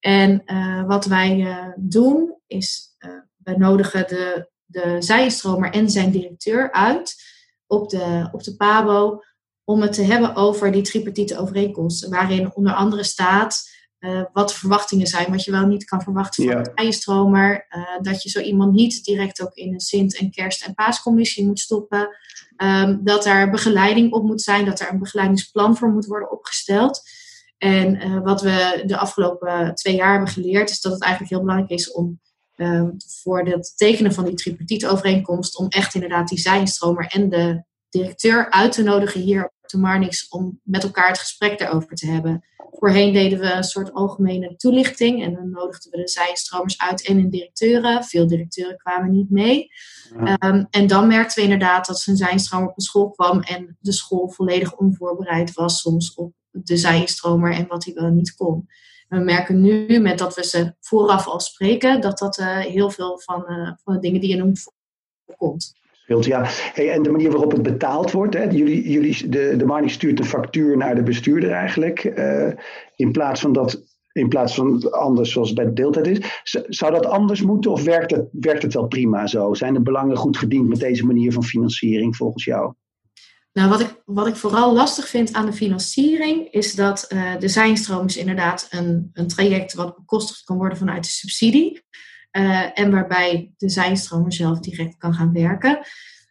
[0.00, 0.42] En
[0.86, 2.96] wat wij doen is,
[3.36, 7.14] wij nodigen de, de zijstromer en zijn directeur uit
[7.66, 9.22] op de, op de PABO
[9.64, 12.08] om het te hebben over die tripartite overeenkomst.
[12.08, 13.76] Waarin onder andere staat
[14.32, 16.70] wat de verwachtingen zijn, wat je wel niet kan verwachten van ja.
[16.74, 17.66] een stromer.
[17.70, 21.46] Uh, dat je zo iemand niet direct ook in een Sint- en Kerst- en Paascommissie
[21.46, 22.08] moet stoppen.
[22.56, 27.02] Um, dat er begeleiding op moet zijn, dat er een begeleidingsplan voor moet worden opgesteld.
[27.58, 31.40] En uh, wat we de afgelopen twee jaar hebben geleerd, is dat het eigenlijk heel
[31.40, 32.20] belangrijk is om
[32.54, 32.90] ehm,
[33.22, 38.50] voor het tekenen van die tripartite overeenkomst, om echt inderdaad die zijnstromer en de directeur
[38.50, 42.44] uit te nodigen hier op de Marnix om met elkaar het gesprek daarover te hebben.
[42.70, 47.16] Voorheen deden we een soort algemene toelichting en dan nodigden we de zijstromers uit en
[47.16, 48.04] hun directeuren.
[48.04, 49.68] Veel directeuren kwamen niet mee.
[50.44, 53.92] Um, en dan merkten we inderdaad dat een zijnstromer op een school kwam en de
[53.92, 58.66] school volledig onvoorbereid was soms op de zijstromer en wat hij wel niet kon.
[59.08, 63.20] We merken nu, met dat we ze vooraf al spreken, dat dat uh, heel veel
[63.24, 64.62] van, uh, van de dingen die je noemt
[65.26, 65.76] voorkomt.
[66.06, 68.34] Ja, hey, en de manier waarop het betaald wordt.
[68.34, 68.42] Hè?
[68.42, 72.04] Jullie, jullie, de, de Marnie stuurt de factuur naar de bestuurder eigenlijk.
[72.04, 72.52] Uh,
[72.96, 73.82] in, plaats van dat,
[74.12, 76.20] in plaats van anders zoals bij de deeltijd is.
[76.68, 79.54] Zou dat anders moeten of werkt het, werkt het wel prima zo?
[79.54, 82.74] Zijn de belangen goed gediend met deze manier van financiering volgens jou?
[83.58, 87.48] Nou, wat ik, wat ik vooral lastig vind aan de financiering is dat uh, de
[87.48, 91.84] zijnstroom is inderdaad een, een traject wat bekostigd kan worden vanuit de subsidie.
[92.32, 95.78] Uh, en waarbij de zijnstromer zelf direct kan gaan werken.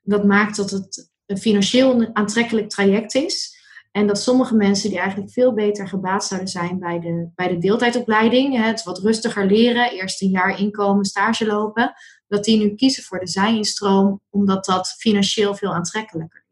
[0.04, 3.56] Dat maakt dat het een financieel aantrekkelijk traject is.
[3.92, 7.58] En dat sommige mensen die eigenlijk veel beter gebaat zouden zijn bij de, bij de
[7.58, 11.94] deeltijdopleiding, het wat rustiger leren, eerst een jaar inkomen, stage lopen,
[12.28, 16.46] dat die nu kiezen voor de zijinstroom, omdat dat financieel veel aantrekkelijker.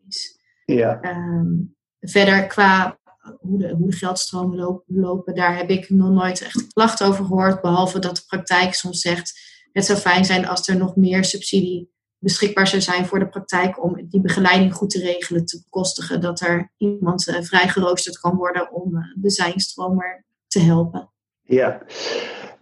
[0.66, 1.00] Ja.
[1.04, 3.00] Um, verder qua
[3.40, 7.26] hoe de, hoe de geldstromen lopen, lopen, daar heb ik nog nooit echt klachten over
[7.26, 7.62] gehoord.
[7.62, 9.40] Behalve dat de praktijk soms zegt:
[9.72, 13.84] het zou fijn zijn als er nog meer subsidie beschikbaar zou zijn voor de praktijk
[13.84, 16.22] om die begeleiding goed te regelen, te bekostigen.
[16.22, 21.12] Dat er iemand uh, vrij geroosterd kan worden om uh, de zijnstromer te helpen.
[21.42, 21.82] Ja,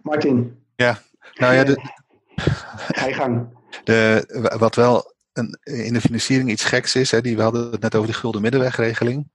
[0.02, 0.64] Martin.
[0.76, 0.98] Ja,
[1.34, 1.80] nou ja, de,
[2.88, 3.58] ga je gang.
[3.84, 7.80] De, wat wel een, in de financiering iets geks is, hè, die, we hadden het
[7.80, 9.30] net over de gulden middenwegregeling.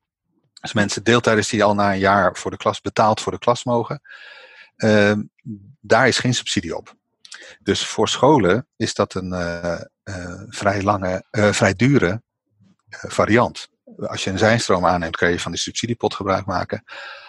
[0.61, 3.63] Dus mensen, deeltijders die al na een jaar voor de klas betaald voor de klas
[3.63, 4.01] mogen,
[4.77, 5.13] uh,
[5.79, 6.95] daar is geen subsidie op.
[7.59, 12.21] Dus voor scholen is dat een uh, uh, vrij lange, vrij dure
[12.89, 13.67] variant.
[13.97, 16.83] Als je een zijnstroom aanneemt, kan je van die subsidiepot gebruik maken.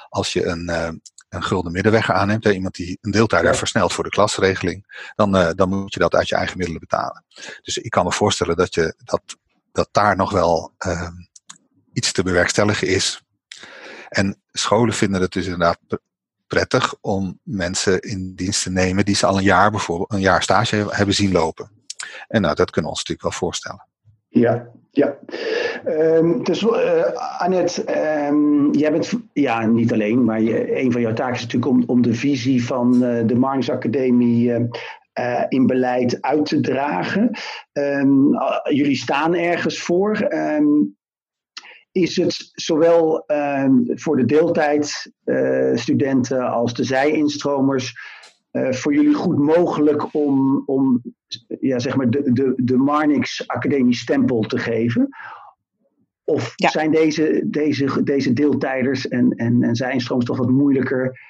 [0.08, 5.10] Als je een, een gulden middenweg aanneemt, iemand die een deeltijder versnelt voor de klasregeling,
[5.14, 7.24] dan, dan moet je dat uit je eigen middelen betalen.
[7.62, 9.22] Dus ik kan me voorstellen dat, je, dat,
[9.72, 11.12] dat daar nog wel ehm,
[11.92, 13.22] iets te bewerkstelligen is.
[14.08, 15.78] En scholen vinden het dus inderdaad
[16.46, 20.42] prettig om mensen in dienst te nemen die ze al een jaar bijvoorbeeld een jaar
[20.42, 21.70] stage hebben zien lopen.
[22.28, 23.88] En nou, dat kunnen we ons natuurlijk wel voorstellen.
[24.28, 25.18] Ja, ja.
[25.86, 27.04] Um, dus uh,
[27.38, 27.84] Annette,
[28.28, 32.02] um, jij bent ja, niet alleen, maar je, een van jouw taken is natuurlijk om,
[32.02, 34.60] de visie van uh, de Marnix Academie uh,
[35.48, 37.30] in beleid uit te dragen.
[37.72, 38.28] Um,
[38.70, 40.28] jullie staan ergens voor
[41.92, 43.24] is het zowel
[43.86, 47.94] voor de deeltijdstudenten als de zijinstromers
[48.52, 51.02] voor jullie goed mogelijk om, om
[51.60, 55.08] ja, zeg maar de, de, de Marnix Academie stempel te geven?
[56.24, 56.68] Of ja.
[56.68, 61.20] zijn deze, deze, deze deeltijders en, en, en zijinstromers toch wat moeilijker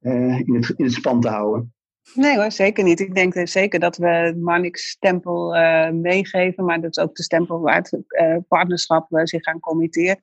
[0.00, 1.74] eh, in, het, in het span te houden?
[2.14, 3.00] Nee hoor, zeker niet.
[3.00, 7.60] Ik denk zeker dat we Marnix stempel uh, meegeven, maar dat is ook de stempel
[7.60, 10.20] waar het uh, partnerschap uh, zich aan committeert.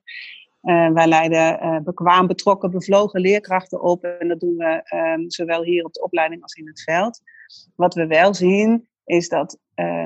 [0.92, 5.92] wij leiden bekwaam, betrokken, bevlogen leerkrachten op en dat doen we ehm, zowel hier op
[5.92, 7.20] de opleiding als in het veld.
[7.76, 9.58] Wat we wel zien is dat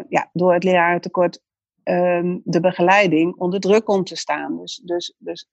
[0.08, 1.40] ja, door het lerarentekort
[1.88, 4.56] um, de begeleiding onder druk komt te staan.
[4.56, 5.48] Dus, dus, dus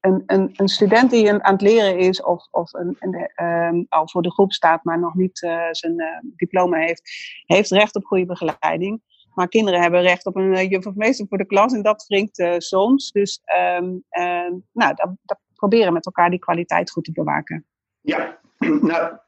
[0.00, 2.96] een, een, een student die aan het leren is of, of een,
[3.44, 6.06] um, al voor de groep staat, maar nog niet uh, zijn uh,
[6.36, 7.02] diploma heeft,
[7.46, 9.02] heeft recht op goede begeleiding.
[9.34, 12.44] Maar kinderen hebben recht op een juf of meester voor de klas en dat wringt
[12.56, 13.10] soms.
[13.10, 13.40] Dus
[13.78, 14.04] um,
[14.72, 17.66] nou, dat, dat proberen met elkaar die kwaliteit goed te bewaken.
[18.00, 18.38] Ja,
[18.80, 19.18] nou,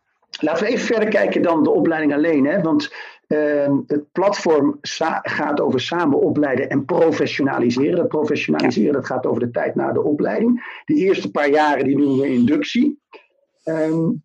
[0.41, 2.47] laten we even verder kijken dan de opleiding alleen.
[2.47, 2.61] Hè?
[2.61, 2.95] Want
[3.29, 4.79] uh, het platform
[5.23, 7.97] gaat over samen opleiden en professionaliseren.
[7.97, 10.81] Dat professionaliseren dat gaat over de tijd na de opleiding.
[10.85, 12.99] De eerste paar jaren die noemen we inductie.
[13.65, 14.23] Um,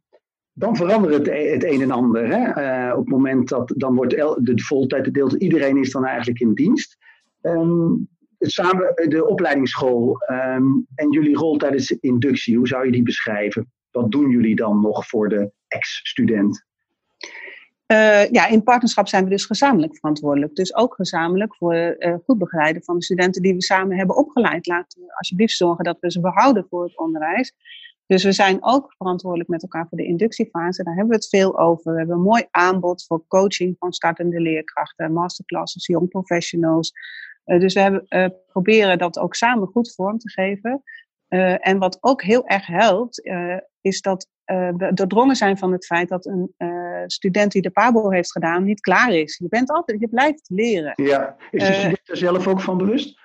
[0.54, 2.28] dan verandert het, het een en ander.
[2.28, 2.64] Hè?
[2.88, 6.54] Uh, op het moment dat dan wordt de voltijd gedeeld, iedereen is dan eigenlijk in
[6.54, 6.98] dienst.
[7.42, 13.04] Um, het samen, de opleidingsschool um, en jullie rol tijdens inductie, hoe zou je die
[13.04, 13.72] beschrijven?
[13.96, 16.66] Wat doen jullie dan nog voor de ex-student?
[17.92, 20.56] Uh, ja, in partnerschap zijn we dus gezamenlijk verantwoordelijk.
[20.56, 24.68] Dus ook gezamenlijk voor uh, goed begeleiden van de studenten die we samen hebben opgeleid.
[24.68, 27.54] Laten we alsjeblieft zorgen dat we ze behouden voor het onderwijs.
[28.08, 30.84] Dus we zijn ook verantwoordelijk met elkaar voor de inductiefase.
[30.84, 31.92] Daar hebben we het veel over.
[31.92, 36.94] We hebben een mooi aanbod voor coaching van startende leerkrachten, masterclasses, young professionals.
[37.46, 40.84] Uh, dus we hebben, proberen dat ook samen goed vorm te geven.
[41.28, 43.22] En wat ook heel erg helpt,
[43.82, 46.54] is dat we doordrongen zijn van het feit dat een
[47.08, 49.38] student die de PABO heeft gedaan niet klaar is.
[49.38, 50.94] Je bent altijd, je blijft leren.
[50.96, 53.24] Ja, is de student er zelf ook van bewust?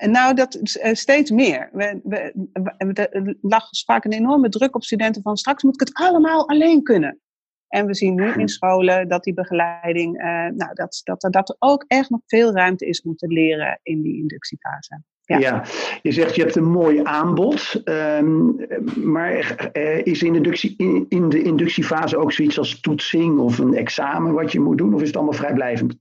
[0.00, 0.58] Nou, dat
[0.92, 1.68] steeds meer.
[1.72, 2.32] We, we,
[2.78, 6.48] we, er lag vaak een enorme druk op studenten van straks moet ik het allemaal
[6.48, 7.20] alleen kunnen.
[7.68, 11.56] En we zien nu in scholen dat die begeleiding, uh, nou, dat, dat, dat er
[11.58, 15.02] ook echt nog veel ruimte is om te leren in die inductiefase.
[15.30, 15.38] Ja.
[15.38, 15.64] ja.
[16.02, 18.66] je zegt je hebt een mooi aanbod, um,
[19.04, 23.74] maar uh, is in, inductie, in, in, de inductiefase ook zoiets als toetsing of een
[23.74, 25.96] examen wat je moet doen, of is het allemaal vrijblijvend?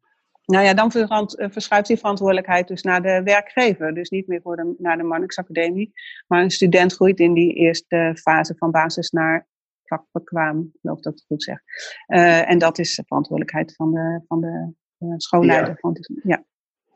[0.45, 3.93] Nou ja, dan eh, verschuift die verantwoordelijkheid dus naar de werkgever.
[3.93, 5.91] Dus niet meer voor de, naar de Marnix Academie.
[6.27, 9.47] Maar een student groeit in die eerste fase van basis naar
[9.83, 11.59] vakbekwaam, ik geloof dat ik het goed zeg.
[12.07, 15.79] Uh, en dat is de verantwoordelijkheid van de, van de uh, schoolleider.
[15.81, 16.21] Ja.
[16.23, 16.43] ja.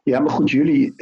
[0.04, 0.94] ja, maar goed, jullie,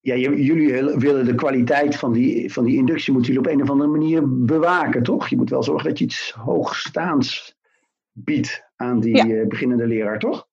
[0.00, 3.70] ja, jullie willen de kwaliteit van die, van die inductie moeten jullie op een of
[3.70, 5.28] andere manier bewaken, toch?
[5.28, 7.56] Je moet wel zorgen dat je iets hoogstaans
[8.12, 10.48] biedt aan die beginnende leraar, toch?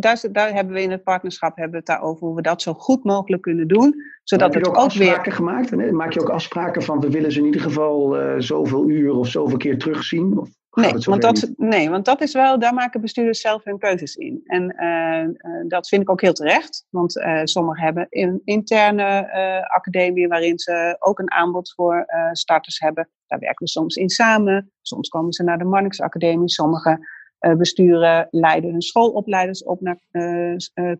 [0.00, 2.74] daar, daar, hebben we in het partnerschap hebben we het daarover hoe we dat zo
[2.74, 3.94] goed mogelijk kunnen doen.
[4.24, 5.32] Zodat heb je ook, ook afspraken weer...
[5.32, 5.92] gemaakt?
[5.92, 9.28] Maak je ook afspraken van we willen ze in ieder geval uh, zoveel uur of
[9.28, 10.38] zoveel keer terugzien?
[10.38, 14.14] Of nee, want dat, nee, want dat is wel, daar maken bestuurders zelf hun keuzes
[14.14, 14.40] in.
[14.44, 16.86] En uh, uh, dat vind ik ook heel terecht.
[16.90, 19.32] Want sommigen hebben een interne
[19.68, 23.08] academie waarin ze ook een aanbod voor starters hebben.
[23.26, 24.72] Daar werken we soms in samen.
[24.80, 26.48] Soms komen ze naar de Marnix Academie.
[26.48, 27.08] Sommigen
[27.40, 29.98] uh, besturen leiden hun schoolopleiders op naar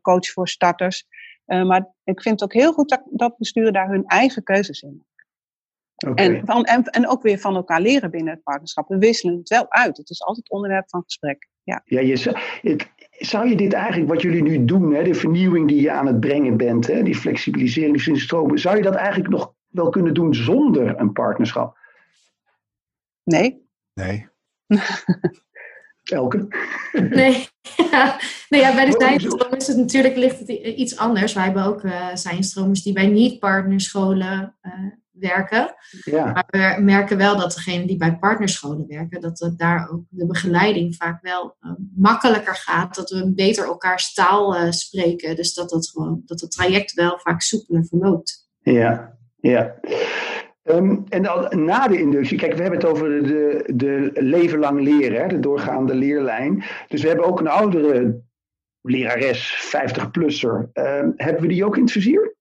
[0.03, 1.07] coach voor starters.
[1.45, 5.05] maar ik vind het ook heel goed dat, dat besturen daar hun eigen keuzes in.
[6.09, 6.35] Okay.
[6.35, 8.89] En, van, en, en ook weer van elkaar leren binnen het partnerschap.
[8.89, 9.97] We wisselen het wel uit.
[9.97, 11.49] Het is altijd onderwerp van gesprek.
[11.63, 12.17] Ja, ja je,
[13.19, 16.21] zou je dit eigenlijk, wat jullie nu doen, hè, de vernieuwing die je aan het
[16.21, 20.35] brengen bent, hè, die flexibilisering, die stromen, zou je dat eigenlijk nog wel kunnen doen
[20.35, 21.79] zonder een partnerschap?
[23.23, 23.67] Nee.
[23.95, 24.29] Nee.
[26.05, 26.49] Elke?
[26.93, 27.47] Nee,
[27.91, 28.21] ja.
[28.49, 31.33] nee ja, bij de zijnstroom is het natuurlijk ligt het iets anders.
[31.33, 34.73] Wij hebben ook uh, zijnstromers die bij niet-partnerscholen uh,
[35.13, 35.75] werken.
[36.05, 36.25] Ja.
[36.25, 40.27] Maar we merken wel dat degenen die bij partnerscholen werken, dat het daar ook de
[40.27, 42.95] begeleiding vaak wel uh, makkelijker gaat.
[42.95, 45.37] Dat we beter elkaars taal spreken.
[45.37, 48.49] Dus dat, dat, gewoon, dat het traject wel vaak soepeler verloopt.
[48.63, 49.75] Ja, ja.
[50.65, 54.81] Um, en dan na de inductie, kijk, we hebben het over de, de leven lang
[54.81, 56.65] leren, hè, de doorgaande leerlijn.
[56.89, 58.23] Dus we hebben ook een oudere
[58.81, 60.71] lerares, 50-plusser.
[60.73, 62.37] Um, hebben we die ook in het vizier?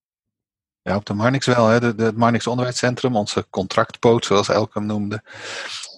[0.81, 1.67] Ja, op de Marnix wel.
[1.67, 1.79] Hè.
[1.79, 5.23] De, de, het Marnix Onderwijscentrum, onze contractpoot, zoals Elke hem noemde,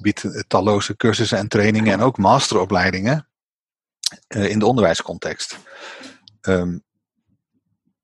[0.02, 3.28] biedt talloze cursussen en trainingen en ook masteropleidingen
[4.28, 5.58] uh, in de onderwijscontext.
[6.42, 6.84] Um,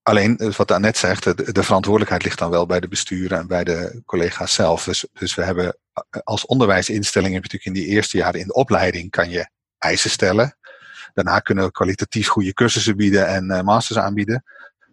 [0.08, 3.48] Alleen, dus wat Annette zegt, de, de, verantwoordelijkheid ligt dan wel bij de besturen en
[3.48, 4.84] bij de collega's zelf.
[4.84, 9.12] Dus, dus we hebben eh, als onderwijsinstelling natuurlijk in die eerste jaren in de opleiding
[9.12, 10.58] kan je eisen stellen.
[11.14, 14.44] Daarna kunnen we kwalitatief goede cursussen bieden en uh, masters aanbieden.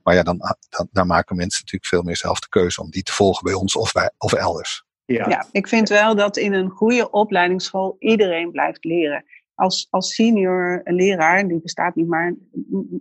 [0.05, 0.39] Maar ja, dan,
[0.69, 3.55] dan, dan, maken mensen natuurlijk veel meer zelf de keuze om die te volgen bij
[3.55, 4.85] ons of, bij, of elders.
[5.05, 5.29] Ja.
[5.29, 10.81] ja, ik vind wel dat in een goede opleidingsschool iedereen blijft leren als, als senior
[10.85, 12.35] leraar, die bestaat niet, maar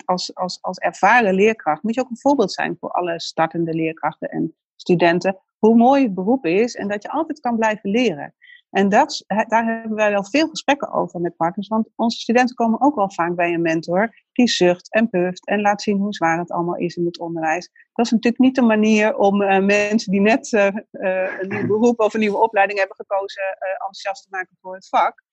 [0.06, 4.30] als, als, als ervaren leerkracht, moet je ook een voorbeeld zijn voor alle startende leerkrachten
[4.30, 5.38] en studenten.
[5.58, 8.34] Hoe mooi het beroep is en dat je altijd kan blijven leren.
[8.70, 12.82] En dat, daar hebben wij wel veel gesprekken over met partners, want onze studenten komen
[12.82, 16.40] ook wel vaak bij een mentor die zucht en puft en laat zien hoe zwaar
[16.40, 17.70] het allemaal is in het onderwijs.
[17.94, 21.68] Dat is natuurlijk niet de manier om uh, mensen die net uh, uh, een nieuw
[21.68, 25.24] beroep of een nieuwe opleiding hebben gekozen enthousiast te maken voor het vak.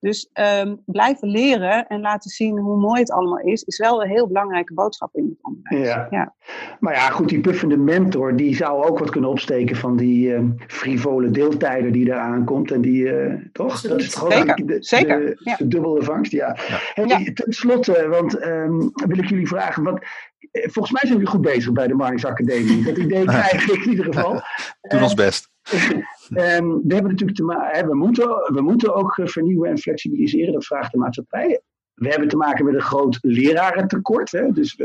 [0.00, 0.30] Dus
[0.62, 4.26] um, blijven leren en laten zien hoe mooi het allemaal is, is wel een heel
[4.26, 5.88] belangrijke boodschap in het onderwijs.
[5.88, 6.06] Ja.
[6.10, 6.34] ja.
[6.80, 10.40] Maar ja, goed, die puffende mentor, die zou ook wat kunnen opsteken van die uh,
[10.66, 12.70] frivole deeltijder die daar aankomt.
[12.70, 13.80] En die, uh, toch?
[13.80, 14.66] Dat is toch Zeker.
[14.66, 15.20] De, Zeker.
[15.20, 15.56] De, ja.
[15.56, 16.56] de dubbele vangst, ja.
[16.94, 17.06] ja.
[17.06, 20.04] Hey, ten slotte, want um, wil ik jullie vragen, wat,
[20.50, 22.84] eh, volgens mij zijn jullie goed bezig bij de Marnix Academie.
[22.84, 24.42] Dat idee krijg ik in ieder geval.
[24.80, 25.50] Doe ons best.
[26.30, 30.52] Um, we hebben natuurlijk te maken, we moeten, we moeten ook vernieuwen en flexibiliseren.
[30.52, 31.60] Dat vraagt de maatschappij.
[31.94, 34.30] We hebben te maken met een groot lerarentekort.
[34.30, 34.52] Hè?
[34.52, 34.84] Dus we,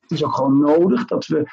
[0.00, 1.50] het is ook gewoon nodig dat we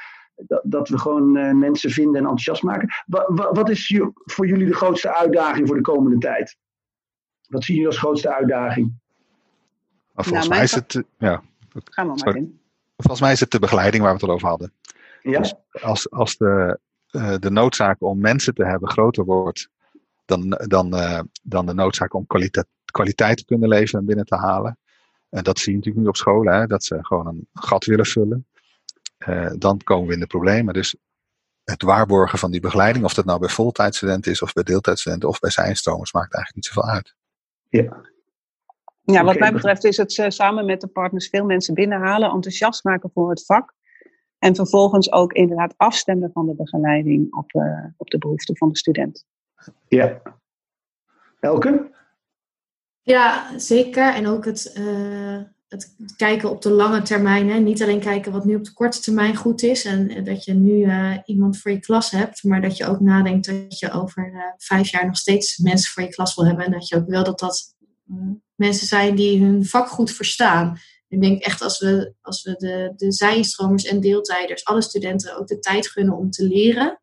[0.48, 2.90] dat, dat we gewoon uh, mensen vinden en enthousiast maken.
[3.06, 6.58] Wat, wat is voor jullie de grootste uitdaging voor de komende tijd?
[7.48, 8.94] Wat zien jullie als grootste uitdaging?
[10.14, 11.04] volgens nou, mij is het.
[11.18, 11.42] Ja,
[11.84, 12.60] Ga maar, Martin.
[12.96, 14.74] Volgens mij is het de begeleiding waar we het al over hadden.
[15.22, 15.40] Ja.
[15.40, 16.80] Dus als, als de,
[17.12, 19.70] uh, de noodzaak om mensen te hebben groter wordt
[20.26, 24.36] dan, dan, uh, dan de noodzaak om kwaliteit, kwaliteit te kunnen leveren en binnen te
[24.36, 24.78] halen.
[25.30, 28.06] En dat zie je natuurlijk nu op scholen, hè, dat ze gewoon een gat willen
[28.06, 28.48] vullen.
[29.28, 30.74] Uh, dan komen we in de problemen.
[30.74, 30.96] Dus
[31.64, 35.40] het waarborgen van die begeleiding, of dat nou bij voltijdstudenten is, of bij deeltijdstudenten, of
[35.40, 37.16] bij zijnstromers, maakt eigenlijk niet zoveel uit.
[37.70, 38.08] Ja.
[39.02, 42.84] Ja, wat mij betreft is het uh, samen met de partners veel mensen binnenhalen, enthousiast
[42.84, 43.74] maken voor het vak.
[44.40, 48.78] En vervolgens ook inderdaad afstemmen van de begeleiding op, uh, op de behoeften van de
[48.78, 49.26] student.
[49.88, 50.22] Ja.
[51.40, 51.92] Elke?
[53.02, 54.14] Ja, zeker.
[54.14, 57.50] En ook het, uh, het kijken op de lange termijn.
[57.50, 57.60] Hè.
[57.60, 59.86] Niet alleen kijken wat nu op de korte termijn goed is.
[59.86, 62.44] En dat je nu uh, iemand voor je klas hebt.
[62.44, 66.04] Maar dat je ook nadenkt dat je over uh, vijf jaar nog steeds mensen voor
[66.04, 66.66] je klas wil hebben.
[66.66, 67.76] En dat je ook wil dat dat
[68.56, 70.78] mensen zijn die hun vak goed verstaan.
[71.10, 75.48] Ik denk echt als we, als we de, de zijinstromers en deeltijders, alle studenten ook
[75.48, 77.02] de tijd gunnen om te leren.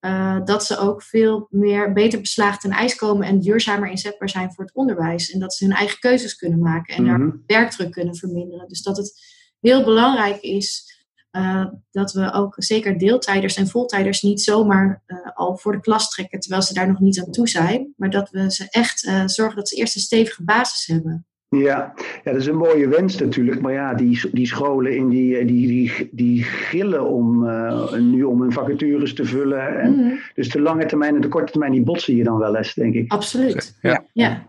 [0.00, 4.52] Uh, dat ze ook veel meer beter beslaagd ten ijs komen en duurzamer inzetbaar zijn
[4.52, 5.30] voor het onderwijs.
[5.30, 7.36] En dat ze hun eigen keuzes kunnen maken en daar mhm.
[7.46, 8.68] werkdruk kunnen verminderen.
[8.68, 9.20] Dus dat het
[9.60, 10.96] heel belangrijk is
[11.32, 16.10] uh, dat we ook zeker deeltijders en voltijders niet zomaar uh, al voor de klas
[16.10, 17.94] trekken terwijl ze daar nog niet aan toe zijn.
[17.96, 21.27] Maar dat we ze echt zorgen dat ze eerst een stevige basis hebben.
[21.50, 21.94] Ja.
[22.24, 23.60] ja, dat is een mooie wens natuurlijk.
[23.60, 28.40] Maar ja, die, die scholen in die, die, die, die gillen om uh, nu om
[28.40, 29.80] hun vacatures te vullen.
[29.80, 30.18] En mm.
[30.34, 32.94] Dus de lange termijn en de korte termijn, die botsen je dan wel eens, denk
[32.94, 33.12] ik.
[33.12, 33.78] Absoluut.
[33.82, 34.04] Ja.
[34.12, 34.46] ja.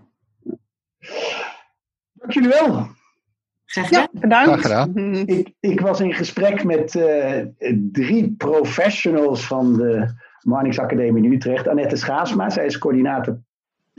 [2.13, 2.87] Dank jullie wel.
[3.65, 4.07] Graag gedaan.
[4.11, 4.49] Ja, bedankt.
[4.49, 5.15] Graag gedaan.
[5.25, 7.41] Ik, ik was in gesprek met uh,
[7.91, 11.67] drie professionals van de Marnix Academie in Utrecht.
[11.67, 13.39] Annette Schaasma, zij is coördinator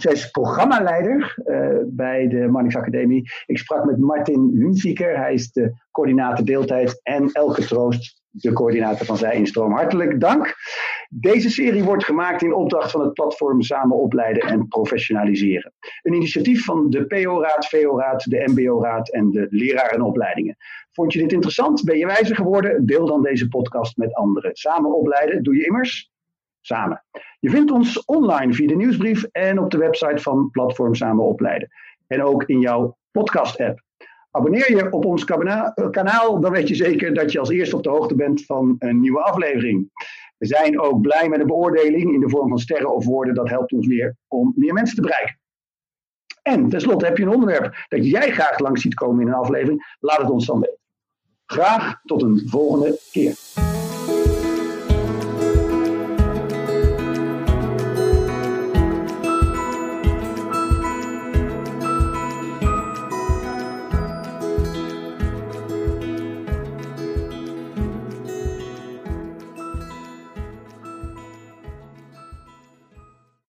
[0.03, 3.31] zij is programmaleider uh, bij de Marnix Academie.
[3.47, 7.01] Ik sprak met Martin Hunziker, hij is de coördinator deeltijd.
[7.03, 9.73] En Elke Troost, de coördinator van Zij Instroom.
[9.73, 10.55] Hartelijk dank.
[11.09, 15.73] Deze serie wordt gemaakt in opdracht van het platform Samen Opleiden en Professionaliseren.
[16.03, 20.57] Een initiatief van de PO-raad, VO-raad, de MBO-raad en de lerarenopleidingen.
[20.93, 21.85] Vond je dit interessant?
[21.85, 22.87] Ben je wijzer geworden?
[22.87, 24.51] Deel dan deze podcast met anderen.
[24.57, 26.11] Samen opleiden doe je immers
[26.61, 27.05] samen.
[27.41, 31.69] Je vindt ons online via de nieuwsbrief en op de website van Platform Samen Opleiden.
[32.07, 33.83] En ook in jouw podcast-app.
[34.31, 35.25] Abonneer je op ons
[35.91, 39.01] kanaal, dan weet je zeker dat je als eerste op de hoogte bent van een
[39.01, 39.91] nieuwe aflevering.
[40.39, 43.35] We zijn ook blij met een beoordeling in de vorm van sterren of woorden.
[43.35, 45.39] Dat helpt ons weer om meer mensen te bereiken.
[46.43, 49.97] En tenslotte heb je een onderwerp dat jij graag langs ziet komen in een aflevering.
[50.01, 50.79] Laat het ons dan weten.
[51.47, 53.35] Graag tot een volgende keer.